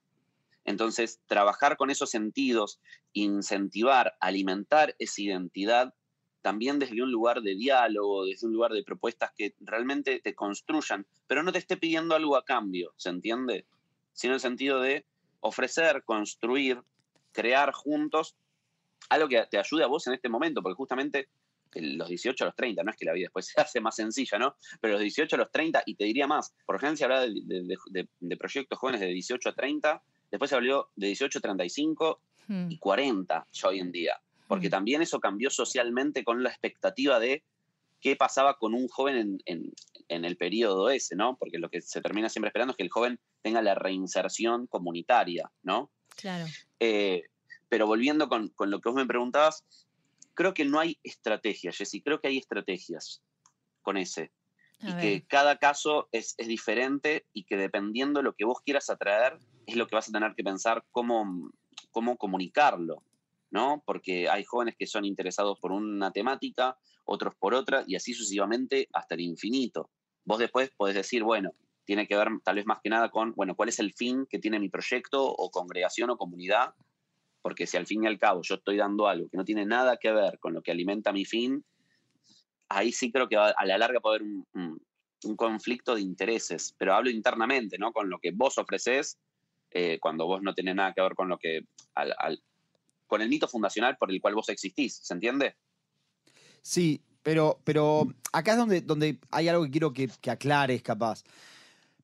Entonces, 0.65 1.21
trabajar 1.27 1.77
con 1.77 1.91
esos 1.91 2.11
sentidos, 2.11 2.81
incentivar, 3.13 4.15
alimentar 4.21 4.95
esa 5.01 5.23
identidad 5.23 5.93
también 6.41 6.79
desde 6.79 7.03
un 7.03 7.11
lugar 7.11 7.43
de 7.43 7.57
diálogo, 7.57 8.27
desde 8.27 8.47
un 8.47 8.53
lugar 8.53 8.73
de 8.73 8.85
propuestas 8.85 9.33
que 9.37 9.55
realmente 9.59 10.21
te 10.21 10.35
construyan, 10.35 11.05
pero 11.27 11.43
no 11.43 11.51
te 11.51 11.59
esté 11.59 11.77
pidiendo 11.77 12.15
algo 12.15 12.37
a 12.37 12.45
cambio, 12.45 12.95
¿se 12.97 13.09
entiende? 13.09 13.67
Sino 14.13 14.33
en 14.33 14.37
el 14.37 14.41
sentido 14.41 14.81
de 14.81 15.05
ofrecer, 15.41 16.05
construir, 16.05 16.81
crear 17.33 17.73
juntos 17.73 18.37
algo 19.09 19.29
que 19.29 19.45
te 19.51 19.59
ayude 19.59 19.85
a 19.85 19.89
vos 19.89 20.07
en 20.07 20.15
este 20.15 20.29
momento, 20.29 20.63
porque 20.63 20.77
justamente 20.77 21.29
los 21.75 22.09
18 22.09 22.45
a 22.45 22.47
los 22.49 22.57
30, 22.57 22.83
no 22.83 22.91
es 22.91 22.97
que 22.97 23.05
la 23.05 23.13
vida 23.13 23.25
después 23.25 23.47
se 23.55 23.61
hace 23.61 23.81
más 23.81 23.97
sencilla, 23.97 24.39
¿no? 24.39 24.57
Pero 24.81 24.95
los 24.95 25.03
18 25.03 25.37
a 25.37 25.39
los 25.39 25.51
30, 25.51 25.83
y 25.87 25.95
te 25.95 26.05
diría 26.05 26.27
más, 26.27 26.55
por 26.67 26.77
ejemplo, 26.77 26.97
se 26.97 27.05
habla 27.05 27.21
de, 27.23 28.37
proyectos 28.39 28.79
jóvenes 28.79 29.01
de 29.01 29.09
18 29.09 29.49
a 29.49 29.55
30, 29.55 30.03
después 30.31 30.49
se 30.49 30.57
habló 30.57 30.91
de 30.97 31.09
18 31.09 31.39
a 31.39 31.43
35 31.43 32.21
y 32.69 32.79
40 32.79 33.47
ya 33.53 33.69
hoy 33.69 33.79
en 33.79 33.93
día 33.93 34.21
porque 34.51 34.67
mm. 34.67 34.73
también 34.73 35.01
eso 35.01 35.21
cambió 35.21 35.49
socialmente 35.49 36.25
con 36.25 36.43
la 36.43 36.51
expectativa 36.51 37.21
de 37.21 37.45
qué 38.01 38.17
pasaba 38.17 38.59
con 38.59 38.75
un 38.75 38.89
joven 38.89 39.39
en, 39.45 39.73
el 40.09 40.37
periodo 40.37 40.91
ese, 40.91 41.15
¿no? 41.15 41.37
Porque 41.37 41.59
lo 41.59 41.71
que 41.71 41.81
se 41.81 42.01
termina 42.01 42.29
siempre 42.29 42.49
esperando 42.49 42.73
es 42.73 42.77
que 42.77 42.83
el 42.83 42.91
joven 42.91 43.21
tenga 43.43 43.63
la 43.63 43.77
reinserción 43.77 44.67
comunitaria, 44.67 45.53
¿no? 45.63 45.93
Claro. 46.21 46.47
Eh, 46.79 47.23
pero 47.69 47.87
volviendo 47.87 48.29
con, 48.29 48.53
lo 48.59 48.81
que 48.81 48.89
vos 48.89 48.97
me 48.97 49.07
preguntabas, 49.07 49.65
creo 50.35 50.55
que 50.55 50.65
no 50.65 50.81
hay 50.81 50.99
estrategias, 51.03 51.77
Jessy, 51.77 52.03
creo 52.03 52.21
que 52.21 52.29
hay 52.29 52.39
estrategias 52.39 53.23
con 53.83 53.97
ese. 53.97 54.33
y 54.81 54.95
que 54.97 55.25
cada 55.27 55.59
caso 55.59 56.09
es, 56.11 56.35
es, 56.39 56.49
diferente 56.49 57.27
y 57.35 57.45
que 57.45 57.57
dependiendo 57.57 58.21
de 58.21 58.25
lo 58.25 58.35
que 58.35 58.47
vos 58.47 58.61
quieras 58.65 58.89
atraer, 58.89 59.39
es 59.67 59.77
lo 59.77 59.87
que 59.87 59.95
vas 59.95 60.09
a 60.09 60.13
tener 60.13 60.35
que 60.35 60.43
pensar 60.43 60.85
cómo, 60.91 61.53
cómo 61.91 62.17
comunicarlo. 62.17 63.03
¿no? 63.51 63.83
Porque 63.85 64.29
hay 64.29 64.45
jóvenes 64.45 64.77
que 64.79 64.87
son 64.87 65.05
interesados 65.05 65.59
por 65.59 65.73
una 65.73 66.13
temática, 66.13 66.79
otros 67.05 67.35
por 67.35 67.55
otra, 67.55 67.85
y 67.87 67.97
así 67.97 68.15
sucesivamente 68.15 68.89
hasta 68.93 69.15
el 69.15 69.23
infinito. 69.23 69.91
Vos 70.25 70.39
después 70.39 70.71
podés 70.77 70.95
decir, 70.95 71.25
bueno, 71.25 71.53
tiene 71.91 72.07
que 72.07 72.15
ver 72.15 72.29
tal 72.45 72.55
vez 72.55 72.67
más 72.67 72.79
que 72.81 72.89
nada 72.89 73.11
con, 73.11 73.33
bueno, 73.35 73.57
cuál 73.57 73.69
es 73.69 73.81
el 73.81 73.93
fin 73.93 74.25
que 74.31 74.39
tiene 74.39 74.61
mi 74.61 74.69
proyecto 74.69 75.27
o 75.27 75.51
congregación 75.51 76.09
o 76.11 76.17
comunidad, 76.17 76.73
porque 77.43 77.67
si 77.67 77.77
al 77.77 77.85
fin 77.89 78.05
y 78.05 78.07
al 78.07 78.17
cabo 78.17 78.43
yo 78.45 78.55
estoy 78.55 78.77
dando 78.77 79.09
algo 79.09 79.29
que 79.29 79.37
no 79.37 79.45
tiene 79.45 79.67
nada 79.67 79.97
que 79.97 80.13
ver 80.13 80.39
con 80.39 80.55
lo 80.55 80.63
que 80.63 80.71
alimenta 80.71 81.13
mi 81.13 81.25
fin, 81.25 81.65
ahí 82.69 82.93
sí 82.93 83.11
creo 83.11 83.29
que 83.29 83.37
a 83.37 83.65
la 83.65 83.77
larga 83.77 83.99
puede 83.99 84.19
haber 84.19 84.29
un, 84.53 85.37
conflicto 85.37 85.97
de 85.97 86.03
intereses, 86.03 86.77
pero 86.79 86.95
hablo 86.95 87.11
internamente, 87.11 87.77
¿no? 87.77 87.93
Con 87.93 88.09
lo 88.09 88.21
que 88.21 88.31
vos 88.31 88.57
ofreces, 88.57 89.19
eh, 89.73 89.99
cuando 90.01 90.27
vos 90.27 90.43
no 90.43 90.55
tenés 90.55 90.77
nada 90.77 90.93
que 90.93 91.03
ver 91.03 91.17
con 91.17 91.29
lo 91.29 91.39
que 91.39 91.63
al, 91.97 92.41
con 93.09 93.21
el 93.21 93.29
mito 93.29 93.49
fundacional 93.49 93.97
por 93.97 94.13
el 94.13 94.21
cual 94.21 94.37
vos 94.37 94.49
existís, 94.49 95.01
¿se 95.03 95.13
entiende? 95.13 95.57
Sí, 96.63 97.03
pero, 97.25 97.61
pero 97.65 98.07
acá 98.33 98.53
es 98.53 98.59
donde, 98.59 98.81
donde 98.81 99.19
hay 99.33 99.49
algo 99.49 99.65
que 99.65 99.71
quiero 99.73 99.93
que, 99.93 100.09
aclares, 100.31 100.83
capaz. 100.83 101.25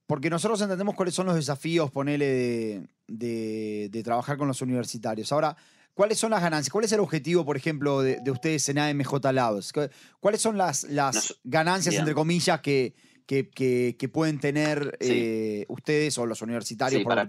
Porque 0.07 0.31
nosotros 0.31 0.61
entendemos 0.61 0.95
cuáles 0.95 1.15
son 1.15 1.27
los 1.27 1.35
desafíos, 1.35 1.91
ponele, 1.91 2.89
de, 3.09 4.03
trabajar 4.05 4.39
con 4.39 4.49
los 4.49 4.63
universitarios. 4.63 5.33
Ahora, 5.33 5.57
¿cuáles 5.95 6.19
son 6.19 6.31
las 6.31 6.43
ganancias? 6.43 6.71
¿Cuál 6.73 6.85
es 6.85 6.93
el 6.93 7.01
objetivo, 7.01 7.45
por 7.45 7.57
ejemplo, 7.57 8.03
de, 8.03 8.31
ustedes 8.31 8.69
en 8.69 8.79
AMJ 8.79 9.33
Labs? 9.33 9.73
¿Cuáles 10.21 10.41
son 10.41 10.57
las, 10.57 10.85
las 10.85 11.39
ganancias, 11.43 11.97
entre 11.97 12.15
comillas, 12.15 12.61
que, 12.61 12.95
que, 13.27 14.11
pueden 14.13 14.39
tener 14.39 14.97
eh, 15.01 15.67
ustedes 15.69 16.17
o 16.19 16.27
los 16.27 16.41
universitarios. 16.43 17.01
Sí 17.01 17.05
para, 17.05 17.27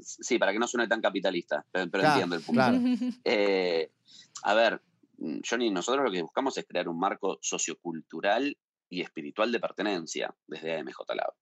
sí, 0.00 0.38
para 0.38 0.52
que 0.52 0.58
no 0.58 0.66
suene 0.66 0.88
tan 0.88 1.00
capitalista, 1.00 1.64
pero, 1.70 1.84
entiendo 1.84 2.36
el 2.36 2.42
punto. 2.42 2.62
Eh, 3.24 3.90
a 4.42 4.54
ver, 4.54 4.80
Johnny, 5.48 5.70
nosotros 5.70 6.04
lo 6.04 6.10
que 6.10 6.22
buscamos 6.22 6.56
es 6.58 6.66
crear 6.66 6.88
un 6.88 6.98
marco 6.98 7.38
sociocultural 7.40 8.56
y 8.88 9.02
espiritual 9.02 9.52
de 9.52 9.60
pertenencia 9.60 10.34
desde 10.46 10.78
AMJ 10.78 11.00
Lab, 11.14 11.32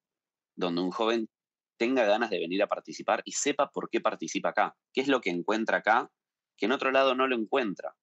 donde 0.57 0.81
un 0.81 0.91
joven 0.91 1.29
tenga 1.77 2.05
ganas 2.05 2.31
de 2.31 2.39
venir 2.39 2.63
a 2.63 2.67
participar 2.67 3.23
y 3.25 3.33
sepa 3.33 3.71
por 3.71 3.91
qué 3.91 4.01
participa 4.01 4.49
acá, 4.49 4.77
qué 4.93 5.03
es 5.03 5.09
lo 5.09 5.21
que 5.21 5.31
encuentra 5.31 5.79
acá, 5.79 6.11
que 6.57 6.67
en 6.67 6.73
otro 6.73 6.91
lado 6.91 7.15
no 7.15 7.27
lo 7.27 7.37
encuentra, 7.37 7.95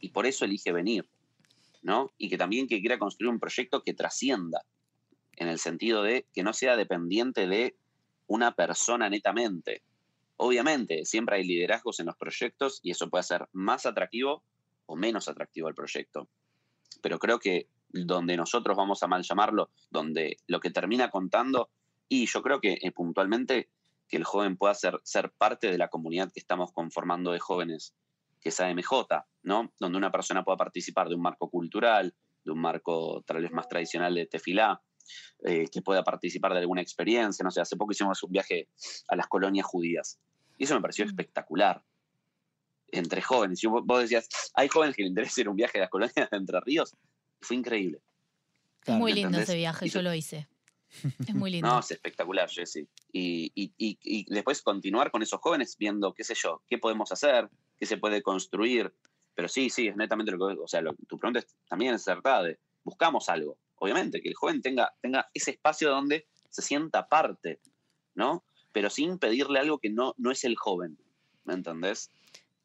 y 0.00 0.10
por 0.10 0.26
eso 0.26 0.44
elige 0.44 0.72
venir. 0.72 1.08
¿no? 1.82 2.12
Y 2.18 2.28
que 2.28 2.38
también 2.38 2.66
que 2.66 2.80
quiera 2.80 2.98
construir 2.98 3.30
un 3.30 3.40
proyecto 3.40 3.82
que 3.82 3.94
trascienda, 3.94 4.64
en 5.36 5.48
el 5.48 5.58
sentido 5.58 6.02
de 6.02 6.26
que 6.32 6.42
no 6.42 6.52
sea 6.52 6.76
dependiente 6.76 7.46
de 7.46 7.74
una 8.26 8.54
persona 8.54 9.08
netamente. 9.08 9.82
Obviamente, 10.36 11.04
siempre 11.04 11.36
hay 11.36 11.44
liderazgos 11.44 12.00
en 12.00 12.06
los 12.06 12.16
proyectos 12.16 12.80
y 12.82 12.90
eso 12.90 13.08
puede 13.08 13.24
ser 13.24 13.48
más 13.52 13.86
atractivo 13.86 14.42
o 14.86 14.96
menos 14.96 15.28
atractivo 15.28 15.68
al 15.68 15.74
proyecto. 15.74 16.28
Pero 17.02 17.18
creo 17.18 17.38
que 17.38 17.68
donde 17.88 18.36
nosotros 18.36 18.76
vamos 18.76 19.02
a 19.02 19.06
mal 19.06 19.22
llamarlo, 19.22 19.70
donde 19.90 20.36
lo 20.46 20.60
que 20.60 20.70
termina 20.70 21.10
contando, 21.10 21.70
y 22.10 22.26
yo 22.26 22.42
creo 22.42 22.60
que 22.60 22.78
eh, 22.82 22.90
puntualmente 22.92 23.70
que 24.08 24.16
el 24.16 24.24
joven 24.24 24.56
pueda 24.56 24.74
ser, 24.74 25.00
ser 25.04 25.30
parte 25.30 25.70
de 25.70 25.78
la 25.78 25.88
comunidad 25.88 26.32
que 26.32 26.40
estamos 26.40 26.72
conformando 26.72 27.30
de 27.30 27.38
jóvenes, 27.38 27.94
que 28.40 28.48
es 28.48 28.60
AMJ, 28.60 28.90
¿no? 29.44 29.72
Donde 29.78 29.96
una 29.96 30.10
persona 30.10 30.42
pueda 30.44 30.56
participar 30.56 31.08
de 31.08 31.14
un 31.14 31.22
marco 31.22 31.48
cultural, 31.48 32.12
de 32.44 32.50
un 32.50 32.58
marco 32.58 33.22
tal 33.24 33.42
vez 33.42 33.52
más 33.52 33.68
tradicional 33.68 34.12
de 34.14 34.26
tefilá, 34.26 34.82
eh, 35.44 35.66
que 35.72 35.82
pueda 35.82 36.02
participar 36.02 36.52
de 36.52 36.58
alguna 36.58 36.82
experiencia. 36.82 37.44
No 37.44 37.52
sé, 37.52 37.60
hace 37.60 37.76
poco 37.76 37.92
hicimos 37.92 38.20
un 38.24 38.32
viaje 38.32 38.68
a 39.08 39.14
las 39.14 39.28
colonias 39.28 39.64
judías. 39.66 40.18
Y 40.58 40.64
eso 40.64 40.74
me 40.74 40.80
pareció 40.80 41.04
Mm. 41.04 41.08
espectacular. 41.08 41.84
Entre 42.92 43.22
jóvenes. 43.22 43.62
Y 43.62 43.68
vos 43.68 43.82
vos 43.86 44.00
decías, 44.00 44.28
hay 44.54 44.66
jóvenes 44.66 44.96
que 44.96 45.02
les 45.02 45.10
interesa 45.10 45.40
ir 45.40 45.46
a 45.46 45.50
un 45.50 45.56
viaje 45.56 45.78
a 45.78 45.82
las 45.82 45.90
colonias 45.90 46.14
de 46.28 46.36
Entre 46.36 46.58
Ríos. 46.60 46.96
Fue 47.40 47.56
increíble. 47.56 48.00
Es 48.84 48.94
muy 48.96 49.12
lindo 49.12 49.28
¿entendés? 49.28 49.48
ese 49.48 49.58
viaje, 49.58 49.86
Y 49.86 49.90
yo 49.90 50.02
lo 50.02 50.12
hice. 50.12 50.48
Es 51.26 51.34
muy 51.34 51.50
lindo. 51.50 51.68
No, 51.68 51.78
es 51.80 51.90
espectacular, 51.90 52.48
Jessy. 52.50 52.86
Y, 53.12 53.52
y- 53.54 53.72
y- 53.78 53.98
y 54.02 54.24
después 54.32 54.62
continuar 54.62 55.10
con 55.10 55.22
esos 55.22 55.40
jóvenes 55.40 55.76
viendo, 55.78 56.12
qué 56.14 56.24
sé 56.24 56.34
yo, 56.34 56.62
qué 56.68 56.78
podemos 56.78 57.12
hacer, 57.12 57.48
qué 57.78 57.86
se 57.86 57.96
puede 57.96 58.22
construir. 58.22 58.92
Pero 59.34 59.48
sí, 59.48 59.70
sí, 59.70 59.88
es 59.88 59.96
netamente 59.96 60.32
lo 60.32 60.38
que. 60.48 60.56
O 60.60 60.68
sea, 60.68 60.80
lo- 60.80 60.94
tu 61.08 61.18
pregunta 61.18 61.38
es, 61.40 61.46
también 61.68 61.94
es 61.94 62.02
acertada 62.06 62.42
de 62.44 62.58
buscamos 62.84 63.28
algo. 63.28 63.58
Obviamente, 63.76 64.20
que 64.20 64.28
el 64.28 64.34
joven 64.34 64.60
tenga, 64.62 64.92
tenga 65.00 65.28
ese 65.32 65.52
espacio 65.52 65.90
donde 65.90 66.26
se 66.50 66.62
sienta 66.62 67.06
parte, 67.08 67.60
¿no? 68.14 68.44
Pero 68.72 68.90
sin 68.90 69.18
pedirle 69.18 69.58
algo 69.58 69.78
que 69.78 69.90
no, 69.90 70.14
no 70.18 70.30
es 70.30 70.44
el 70.44 70.56
joven. 70.56 70.98
¿Me 71.44 71.54
entendés? 71.54 72.10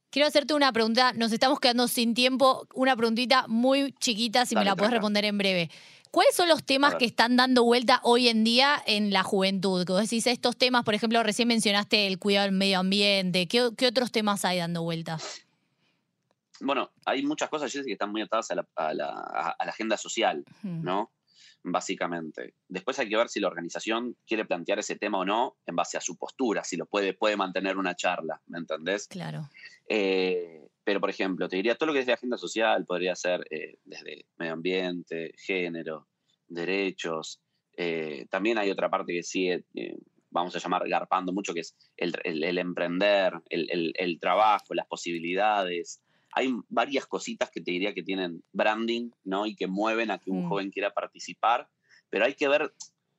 Quiero 0.09 0.27
hacerte 0.27 0.53
una 0.53 0.71
pregunta, 0.71 1.13
nos 1.13 1.31
estamos 1.33 1.59
quedando 1.59 1.87
sin 1.87 2.13
tiempo, 2.13 2.67
una 2.73 2.95
preguntita 2.95 3.47
muy 3.47 3.91
chiquita, 3.99 4.45
si 4.45 4.55
me 4.55 4.63
la 4.63 4.75
puedes 4.75 4.91
responder 4.91 5.25
en 5.25 5.37
breve. 5.37 5.69
¿Cuáles 6.15 6.35
son 6.35 6.47
los 6.49 6.63
temas 6.65 6.95
que 6.95 7.05
están 7.05 7.35
dando 7.35 7.63
vuelta 7.63 7.99
hoy 8.03 8.29
en 8.29 8.43
día 8.43 8.81
en 8.87 9.11
la 9.11 9.21
juventud? 9.23 9.85
Vos 9.85 10.01
decís 10.01 10.25
estos 10.27 10.55
temas, 10.57 10.83
por 10.83 10.93
ejemplo, 10.95 11.21
recién 11.23 11.47
mencionaste 11.47 12.07
el 12.07 12.17
cuidado 12.19 12.45
del 12.45 12.55
medio 12.55 12.79
ambiente. 12.79 13.47
¿Qué, 13.47 13.69
qué 13.77 13.87
otros 13.87 14.11
temas 14.11 14.45
hay 14.45 14.59
dando 14.59 14.81
vuelta? 14.81 15.17
Bueno, 16.61 16.89
hay 17.05 17.21
muchas 17.23 17.49
cosas, 17.49 17.71
Jessy, 17.71 17.85
que 17.87 17.93
están 17.93 18.11
muy 18.11 18.21
atadas 18.21 18.49
a 18.51 18.55
la, 18.55 18.67
a 18.75 18.93
la- 18.93 19.09
a- 19.09 19.55
a 19.59 19.65
la 19.65 19.71
agenda 19.71 19.97
social. 19.97 20.45
¿no? 20.63 21.11
Básicamente. 21.63 22.53
Después 22.69 22.97
hay 22.99 23.09
que 23.09 23.17
ver 23.17 23.27
si 23.27 23.39
la 23.39 23.47
organización 23.47 24.15
quiere 24.25 24.45
plantear 24.45 24.79
ese 24.79 24.95
tema 24.95 25.17
o 25.19 25.25
no 25.25 25.57
en 25.65 25.75
base 25.75 25.97
a 25.97 26.01
su 26.01 26.15
postura, 26.15 26.63
si 26.63 26.77
lo 26.77 26.85
puede, 26.85 27.13
puede 27.13 27.35
mantener 27.35 27.77
una 27.77 27.95
charla, 27.95 28.39
¿me 28.47 28.59
entendés? 28.59 29.07
Claro. 29.07 29.49
Eh, 29.89 30.61
pero, 30.85 31.01
por 31.01 31.09
ejemplo, 31.09 31.49
te 31.49 31.57
diría 31.57 31.75
todo 31.75 31.87
lo 31.87 31.93
que 31.93 31.99
es 31.99 32.05
de 32.05 32.13
agenda 32.13 32.37
social 32.37 32.85
podría 32.85 33.15
ser 33.15 33.45
eh, 33.51 33.77
desde 33.83 34.25
medio 34.37 34.53
ambiente, 34.53 35.33
género, 35.37 36.07
derechos. 36.47 37.41
eh, 37.77 38.25
también 38.29 38.57
hay 38.57 38.71
otra 38.71 38.89
parte 38.89 39.11
que 39.11 39.21
sigue, 39.23 39.65
eh, 39.73 39.97
vamos 40.29 40.55
a 40.55 40.59
llamar 40.59 40.87
garpando 40.87 41.33
mucho, 41.33 41.53
que 41.53 41.59
es 41.61 41.75
el, 41.97 42.13
el- 42.23 42.43
el 42.45 42.57
emprender, 42.57 43.33
el, 43.49 43.69
el- 43.69 43.93
el 43.97 44.17
trabajo, 44.19 44.73
las 44.73 44.87
posibilidades. 44.87 46.01
Hay 46.31 46.53
varias 46.69 47.05
cositas 47.05 47.49
que 47.51 47.59
te 47.61 47.71
diría 47.71 47.93
que 47.93 48.03
tienen 48.03 48.43
branding, 48.53 49.09
¿no? 49.25 49.45
Y 49.45 49.55
que 49.55 49.67
mueven 49.67 50.11
a 50.11 50.19
que 50.19 50.31
un 50.31 50.45
Mm. 50.45 50.49
joven 50.49 50.71
quiera 50.71 50.91
participar. 50.91 51.67
Pero 52.09 52.23
hay 52.25 52.33
que 52.35 52.47
ver, 52.47 52.73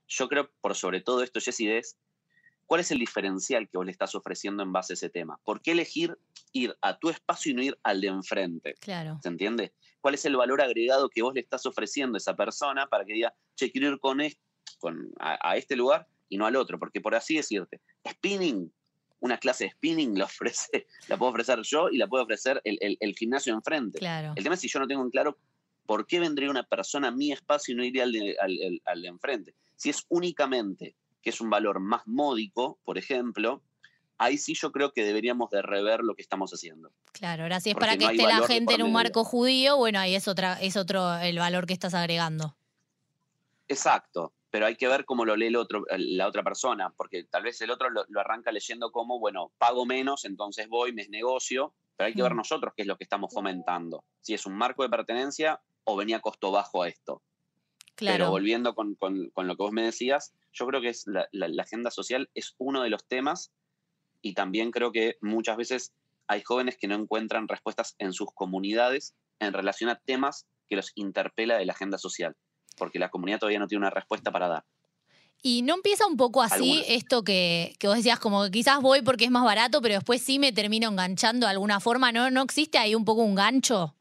yo 0.09 0.29
creo, 0.29 0.51
por 0.63 0.75
sobre 0.75 1.01
todo 1.03 1.23
esto, 1.23 1.41
Jessy, 1.41 1.69
es 1.71 1.99
cuál 2.67 2.81
es 2.81 2.91
el 2.91 2.99
diferencial 2.99 3.69
que 3.69 3.77
vos 3.79 3.87
le 3.87 3.93
estás 3.93 4.15
ofreciendo 4.15 4.63
en 4.63 4.73
base 4.73 4.93
a 4.93 4.95
ese 4.95 5.09
tema. 5.09 5.39
¿Por 5.45 5.63
qué 5.63 5.73
elegir 5.73 6.19
ir 6.53 6.77
a 6.83 6.99
tu 6.99 7.09
espacio 7.11 7.53
y 7.53 7.55
no 7.55 7.63
ir 7.63 7.79
al 7.83 8.01
de 8.01 8.09
enfrente? 8.09 8.75
Claro. 8.81 9.19
¿Se 9.23 9.29
entiende? 9.29 9.73
¿Cuál 10.01 10.15
es 10.15 10.25
el 10.25 10.37
valor 10.37 10.61
agregado 10.61 11.09
que 11.09 11.23
vos 11.23 11.33
le 11.35 11.41
estás 11.41 11.65
ofreciendo 11.67 12.17
a 12.17 12.19
esa 12.19 12.35
persona 12.37 12.87
para 12.89 13.05
que 13.05 13.13
diga, 13.15 13.35
che, 13.55 13.71
quiero 13.71 13.89
ir 13.89 13.99
con, 14.01 14.21
es- 14.21 14.39
con 14.79 15.11
a, 15.19 15.39
a 15.51 15.57
este 15.57 15.77
lugar 15.77 16.07
y 16.29 16.37
no 16.39 16.47
al 16.47 16.57
otro? 16.57 16.79
Porque 16.79 17.01
por 17.01 17.15
así 17.15 17.37
decirte, 17.37 17.81
spinning, 18.09 18.73
una 19.21 19.39
clase 19.39 19.65
de 19.65 19.71
spinning 19.71 20.19
la 20.19 20.25
ofrece, 20.25 20.87
la 21.09 21.17
puedo 21.17 21.31
ofrecer 21.31 21.61
yo 21.63 21.89
y 21.91 21.97
la 21.99 22.07
puedo 22.07 22.25
ofrecer 22.25 22.61
el, 22.65 22.79
el- 22.81 22.97
el 23.01 23.15
gimnasio 23.17 23.55
enfrente. 23.55 23.99
Claro. 23.99 24.33
El 24.37 24.43
tema 24.43 24.55
es 24.57 24.61
si 24.61 24.69
yo 24.69 24.79
no 24.81 24.87
tengo 24.87 25.03
en 25.03 25.11
claro 25.11 25.39
por 25.87 26.05
qué 26.07 26.19
vendría 26.19 26.51
una 26.51 26.65
persona 26.65 27.09
a 27.09 27.11
mi 27.13 27.31
espacio 27.33 27.73
y 27.73 27.77
no 27.77 27.85
iría 27.85 28.03
al 28.03 28.13
de, 28.13 28.37
al- 28.41 28.59
al- 28.67 28.83
al 28.85 29.03
de 29.03 29.09
enfrente. 29.09 29.55
Si 29.77 29.89
es 29.91 30.05
únicamente 30.09 30.97
que 31.27 31.31
es 31.31 31.41
un 31.41 31.51
valor 31.51 31.81
más 31.81 32.07
módico, 32.07 32.79
por 32.85 32.99
ejemplo, 32.99 33.61
ahí 34.17 34.39
sí 34.39 34.55
yo 34.55 34.71
creo 34.71 34.93
que 34.93 35.03
deberíamos 35.03 35.51
de 35.51 35.61
rever 35.61 36.05
lo 36.05 36.15
que 36.15 36.23
estamos 36.23 36.53
haciendo. 36.53 36.93
Claro, 37.11 37.43
ahora 37.43 37.59
si 37.59 37.71
es 37.71 37.75
Porque 37.75 37.85
para 37.85 37.99
que 37.99 38.05
no 38.05 38.11
esté 38.13 38.23
la 38.29 38.47
gente 38.47 38.75
en 38.75 38.85
un 38.85 38.93
marco 38.93 39.25
judío, 39.25 39.77
bueno, 39.77 39.99
ahí 39.99 40.15
es 40.15 40.29
otra, 40.29 40.53
es 40.63 40.77
otro 40.77 41.17
el 41.17 41.37
valor 41.37 41.67
que 41.67 41.73
estás 41.73 41.95
agregando. 41.95 42.57
Exacto, 43.67 44.35
pero 44.51 44.67
hay 44.67 44.77
que 44.77 44.87
ver 44.87 45.05
cómo 45.05 45.25
lo 45.25 45.35
lee 45.35 45.47
el 45.49 45.57
otro, 45.57 45.85
la 45.99 46.29
otra 46.29 46.45
persona, 46.45 46.95
porque 46.97 47.25
tal 47.25 47.43
vez 47.43 47.61
el 47.61 47.73
otro 47.73 47.91
lo, 47.91 48.05
lo 48.07 48.21
arranca 48.21 48.53
leyendo 48.53 48.93
como, 48.93 49.19
bueno, 49.19 49.51
pago 49.59 49.85
menos, 49.85 50.27
entonces 50.27 50.69
voy, 50.69 50.93
me 50.93 51.03
es 51.03 51.09
negocio, 51.09 51.75
pero 51.97 52.07
hay 52.07 52.15
que 52.15 52.23
ver 52.23 52.37
nosotros 52.37 52.73
qué 52.77 52.83
es 52.83 52.89
lo 52.89 52.97
que 52.97 53.03
estamos 53.03 53.35
fomentando. 53.35 54.05
Si 54.21 54.33
es 54.33 54.47
un 54.47 54.57
marco 54.57 54.85
de 54.85 54.91
pertenencia 54.91 55.61
o 55.83 55.97
venía 55.97 56.21
costo 56.21 56.53
bajo 56.53 56.85
a 56.85 56.89
esto. 56.89 57.21
Pero 57.99 58.17
Claro. 58.17 58.31
volviendo 58.31 58.75
con, 58.75 58.95
con- 58.95 59.31
con 59.31 59.47
lo 59.47 59.57
que 59.57 59.63
vos 59.63 59.73
me 59.73 59.83
decías, 59.83 60.33
yo 60.53 60.67
creo 60.67 60.81
que 60.81 60.89
es 60.91 61.07
la, 61.07 61.29
la- 61.33 61.49
la 61.49 61.63
agenda 61.63 61.91
social 61.91 62.29
es 62.35 62.55
uno 62.59 62.83
de 62.83 62.91
los 62.91 63.05
temas 63.07 63.53
y 64.23 64.35
también 64.35 64.71
creo 64.71 64.93
que 64.93 65.17
muchas 65.21 65.57
veces 65.57 65.93
hay 66.29 66.43
jóvenes 66.43 66.77
que 66.79 66.89
no 66.89 66.95
encuentran 66.97 67.49
respuestas 67.49 67.95
en 67.99 68.13
sus 68.13 68.29
comunidades 68.35 69.15
en 69.39 69.53
relación 69.53 69.91
a 69.91 69.97
temas 70.01 70.47
que 70.69 70.77
los 70.77 70.93
interpela 70.95 71.57
de 71.59 71.65
la 71.67 71.73
agenda 71.73 71.99
social, 71.99 72.35
porque 72.77 72.99
la 72.99 73.09
comunidad 73.11 73.39
todavía 73.39 73.59
no 73.61 73.67
tiene 73.69 73.81
una 73.85 73.91
respuesta 73.91 74.31
para 74.33 74.49
dar. 74.49 74.65
Y 75.43 75.63
no 75.63 75.75
empieza 75.75 76.07
un 76.07 76.17
poco 76.17 76.43
así 76.43 76.83
esto 76.89 77.23
que, 77.23 77.77
que 77.79 77.87
vos 77.87 77.97
decías, 77.97 78.19
como 78.19 78.43
que 78.45 78.51
quizás 78.51 78.81
voy 78.81 79.03
porque 79.03 79.25
es 79.27 79.31
más 79.31 79.45
barato, 79.45 79.81
pero 79.81 79.95
después 79.95 80.21
sí 80.23 80.39
me 80.39 80.53
termino 80.53 80.89
enganchando 80.89 81.47
de 81.47 81.53
alguna 81.53 81.79
forma. 81.81 82.11
¿No, 82.11 82.31
no 82.31 82.43
existe 82.43 82.79
ahí 82.79 82.95
un 82.95 83.05
poco 83.05 83.23
un 83.23 83.35
gancho? 83.37 83.95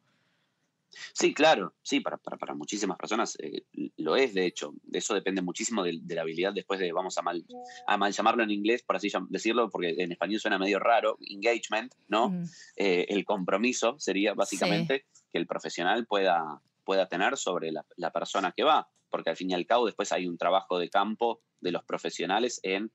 Sí, 1.13 1.34
claro, 1.34 1.73
sí, 1.81 1.99
para, 1.99 2.17
para, 2.17 2.38
para 2.38 2.53
muchísimas 2.53 2.97
personas 2.97 3.38
eh, 3.39 3.63
lo 3.97 4.15
es, 4.15 4.34
de 4.34 4.45
hecho. 4.45 4.73
De 4.84 4.99
eso 4.99 5.13
depende 5.13 5.41
muchísimo 5.41 5.84
de, 5.84 5.99
de 6.01 6.15
la 6.15 6.21
habilidad 6.21 6.53
después 6.53 6.79
de, 6.79 6.91
vamos 6.91 7.17
a 7.17 7.21
mal, 7.21 7.45
a 7.88 7.97
mal 7.97 8.12
llamarlo 8.12 8.43
en 8.43 8.51
inglés, 8.51 8.84
por 8.84 8.95
así 8.95 9.10
decirlo, 9.29 9.69
porque 9.69 9.95
en 9.97 10.12
español 10.12 10.39
suena 10.39 10.58
medio 10.58 10.79
raro, 10.79 11.17
engagement, 11.21 11.93
¿no? 12.08 12.29
Mm, 12.29 12.45
Eh, 12.77 13.05
el 13.10 13.23
compromiso 13.25 13.95
sería 13.99 14.34
básicamente 14.34 15.05
que 15.31 15.38
el 15.38 15.47
profesional 15.47 16.05
pueda, 16.05 16.62
pueda 16.84 17.08
tener 17.08 17.38
sobre 17.38 17.71
la, 17.71 17.86
la 17.95 18.12
persona 18.12 18.51
que 18.51 18.63
va, 18.63 18.88
porque 19.10 19.29
al 19.29 19.38
fin 19.38 19.51
y 19.51 19.53
al 19.53 19.65
cabo 19.65 19.86
después 19.86 20.12
hay 20.12 20.27
un 20.27 20.38
trabajo 20.38 20.77
de 20.77 20.89
campo 20.89 21.41
de 21.62 21.71
los 21.71 21.84
profesionales 21.84 22.60
en, 22.63 22.91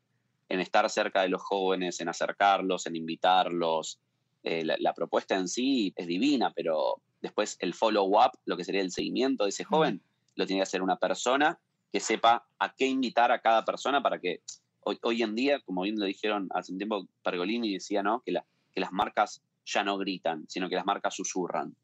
en 0.48 0.60
estar 0.60 0.88
cerca 0.90 1.22
de 1.22 1.28
los 1.28 1.42
jóvenes, 1.42 2.00
en 2.00 2.08
acercarlos, 2.08 2.86
en 2.86 2.96
invitarlos. 2.96 3.98
Eh, 4.42 4.64
la, 4.64 4.76
la 4.78 4.94
propuesta 4.94 5.34
en 5.36 5.48
sí 5.48 5.92
es 5.96 6.06
divina, 6.06 6.52
pero 6.54 7.02
después 7.20 7.56
el 7.60 7.74
follow-up, 7.74 8.38
lo 8.44 8.56
que 8.56 8.64
sería 8.64 8.80
el 8.80 8.92
seguimiento 8.92 9.44
de 9.44 9.50
ese 9.50 9.64
joven, 9.64 10.02
lo 10.36 10.46
tiene 10.46 10.60
que 10.60 10.64
hacer 10.64 10.82
una 10.82 10.96
persona 10.96 11.58
que 11.92 12.00
sepa 12.00 12.46
a 12.58 12.74
qué 12.74 12.86
invitar 12.86 13.32
a 13.32 13.40
cada 13.40 13.64
persona 13.64 14.02
para 14.02 14.20
que 14.20 14.40
hoy, 14.80 14.98
hoy 15.02 15.22
en 15.22 15.34
día, 15.34 15.60
como 15.60 15.82
bien 15.82 15.98
lo 15.98 16.06
dijeron 16.06 16.48
hace 16.54 16.72
un 16.72 16.78
tiempo, 16.78 17.06
Pergolini 17.22 17.72
decía, 17.72 18.02
¿no? 18.02 18.20
Que, 18.20 18.32
la, 18.32 18.44
que 18.72 18.80
las 18.80 18.92
marcas 18.92 19.42
ya 19.64 19.84
no 19.84 19.98
gritan, 19.98 20.44
sino 20.48 20.68
que 20.68 20.76
las 20.76 20.86
marcas 20.86 21.14
susurran. 21.14 21.74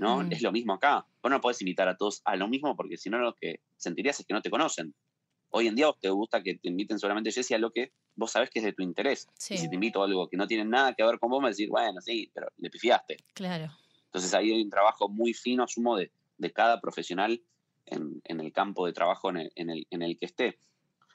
¿no? 0.00 0.22
Mm. 0.22 0.32
Es 0.32 0.42
lo 0.42 0.50
mismo 0.50 0.72
acá. 0.72 1.06
Vos 1.22 1.30
no 1.30 1.40
podés 1.40 1.60
invitar 1.60 1.86
a 1.88 1.96
todos 1.96 2.22
a 2.24 2.34
lo 2.36 2.48
mismo 2.48 2.74
porque 2.74 2.96
si 2.96 3.10
no 3.10 3.18
lo 3.18 3.34
que 3.34 3.60
sentirías 3.76 4.18
es 4.18 4.26
que 4.26 4.34
no 4.34 4.40
te 4.40 4.50
conocen. 4.50 4.94
Hoy 5.50 5.66
en 5.66 5.74
día 5.74 5.86
vos 5.86 5.98
te 6.00 6.08
gusta 6.08 6.42
que 6.42 6.54
te 6.54 6.68
inviten 6.68 6.98
solamente, 6.98 7.32
Jessy, 7.32 7.54
a 7.54 7.58
lo 7.58 7.70
que 7.70 7.92
vos 8.14 8.30
sabés 8.30 8.50
que 8.50 8.60
es 8.60 8.64
de 8.64 8.72
tu 8.72 8.82
interés. 8.82 9.28
Sí. 9.36 9.54
Y 9.54 9.58
si 9.58 9.68
te 9.68 9.74
invito 9.74 10.00
a 10.00 10.06
algo 10.06 10.28
que 10.28 10.36
no 10.36 10.46
tiene 10.46 10.64
nada 10.64 10.94
que 10.94 11.04
ver 11.04 11.18
con 11.18 11.28
vos, 11.28 11.42
me 11.42 11.50
decís, 11.50 11.68
bueno, 11.68 12.00
sí, 12.00 12.30
pero 12.32 12.48
le 12.58 12.70
pifiaste. 12.70 13.16
Claro. 13.34 13.70
Entonces 14.10 14.34
ahí 14.34 14.50
hay 14.52 14.62
un 14.62 14.70
trabajo 14.70 15.08
muy 15.08 15.32
fino, 15.34 15.62
asumo, 15.62 15.96
de, 15.96 16.10
de 16.38 16.52
cada 16.52 16.80
profesional 16.80 17.40
en, 17.86 18.20
en 18.24 18.40
el 18.40 18.52
campo 18.52 18.86
de 18.86 18.92
trabajo 18.92 19.30
en 19.30 19.36
el, 19.38 19.52
en, 19.54 19.70
el, 19.70 19.86
en 19.90 20.02
el 20.02 20.18
que 20.18 20.26
esté. 20.26 20.58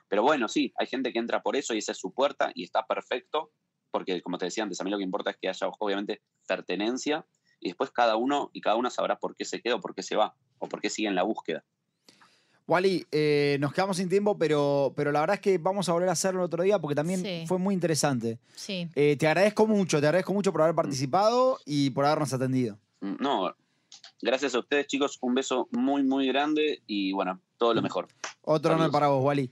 Pero 0.08 0.24
bueno, 0.24 0.48
sí, 0.48 0.74
hay 0.78 0.88
gente 0.88 1.12
que 1.12 1.20
entra 1.20 1.42
por 1.42 1.56
eso 1.58 1.74
y 1.74 1.80
esa 1.80 1.92
es 1.92 1.98
su 1.98 2.12
puerta 2.14 2.52
y 2.56 2.64
está 2.64 2.86
perfecto, 2.86 3.52
porque 3.92 4.22
como 4.22 4.38
te 4.38 4.46
decía 4.46 4.64
antes, 4.64 4.80
a 4.80 4.84
mí 4.84 4.92
lo 4.92 4.98
que 4.98 5.04
importa 5.04 5.32
es 5.32 5.38
que 5.38 5.50
haya 5.50 5.68
obviamente 5.80 6.22
pertenencia 6.48 7.26
y 7.60 7.68
después 7.70 7.92
cada 7.92 8.16
uno 8.16 8.50
y 8.54 8.62
cada 8.62 8.76
una 8.78 8.90
sabrá 8.90 9.18
por 9.18 9.36
qué 9.36 9.44
se 9.46 9.62
queda 9.62 9.76
o 9.76 9.82
por 9.82 9.94
qué 9.96 10.04
se 10.04 10.16
va 10.16 10.36
o 10.60 10.70
por 10.70 10.80
qué 10.80 10.90
sigue 10.90 11.08
en 11.10 11.16
la 11.16 11.24
búsqueda. 11.24 11.64
Wally, 12.68 13.06
eh, 13.12 13.58
nos 13.60 13.74
quedamos 13.74 13.98
sin 13.98 14.10
tiempo, 14.10 14.38
pero, 14.40 14.92
pero 14.96 15.12
la 15.12 15.20
verdad 15.20 15.36
es 15.36 15.40
que 15.42 15.60
vamos 15.60 15.88
a 15.88 15.94
volver 15.94 16.10
a 16.10 16.14
hacerlo 16.14 16.44
otro 16.44 16.64
día 16.64 16.80
porque 16.80 16.96
también 16.96 17.22
Sí. 17.22 17.44
fue 17.48 17.60
muy 17.60 17.76
interesante. 17.76 18.40
Sí. 18.56 18.90
Eh, 18.96 19.16
te 19.18 19.28
agradezco 19.28 19.68
mucho, 19.68 20.00
te 20.02 20.08
agradezco 20.08 20.34
mucho 20.34 20.52
por 20.52 20.64
haber 20.64 20.74
participado 20.74 21.60
y 21.66 21.92
por 21.92 22.06
habernos 22.06 22.34
atendido. 22.34 22.80
Mm, 23.06 23.18
No, 23.20 23.56
Gracias 24.22 24.56
a 24.56 24.60
ustedes, 24.60 24.88
chicos. 24.88 25.18
Un 25.22 25.36
beso 25.36 25.70
muy, 25.72 26.04
muy 26.04 26.28
grande 26.28 26.82
y 26.88 27.14
bueno, 27.14 27.40
todo 27.58 27.74
lo 27.74 27.82
mejor. 27.82 28.08
Otro 28.42 28.74
honor 28.74 28.92
para 28.92 29.08
vos, 29.08 29.24
Wally. 29.24 29.52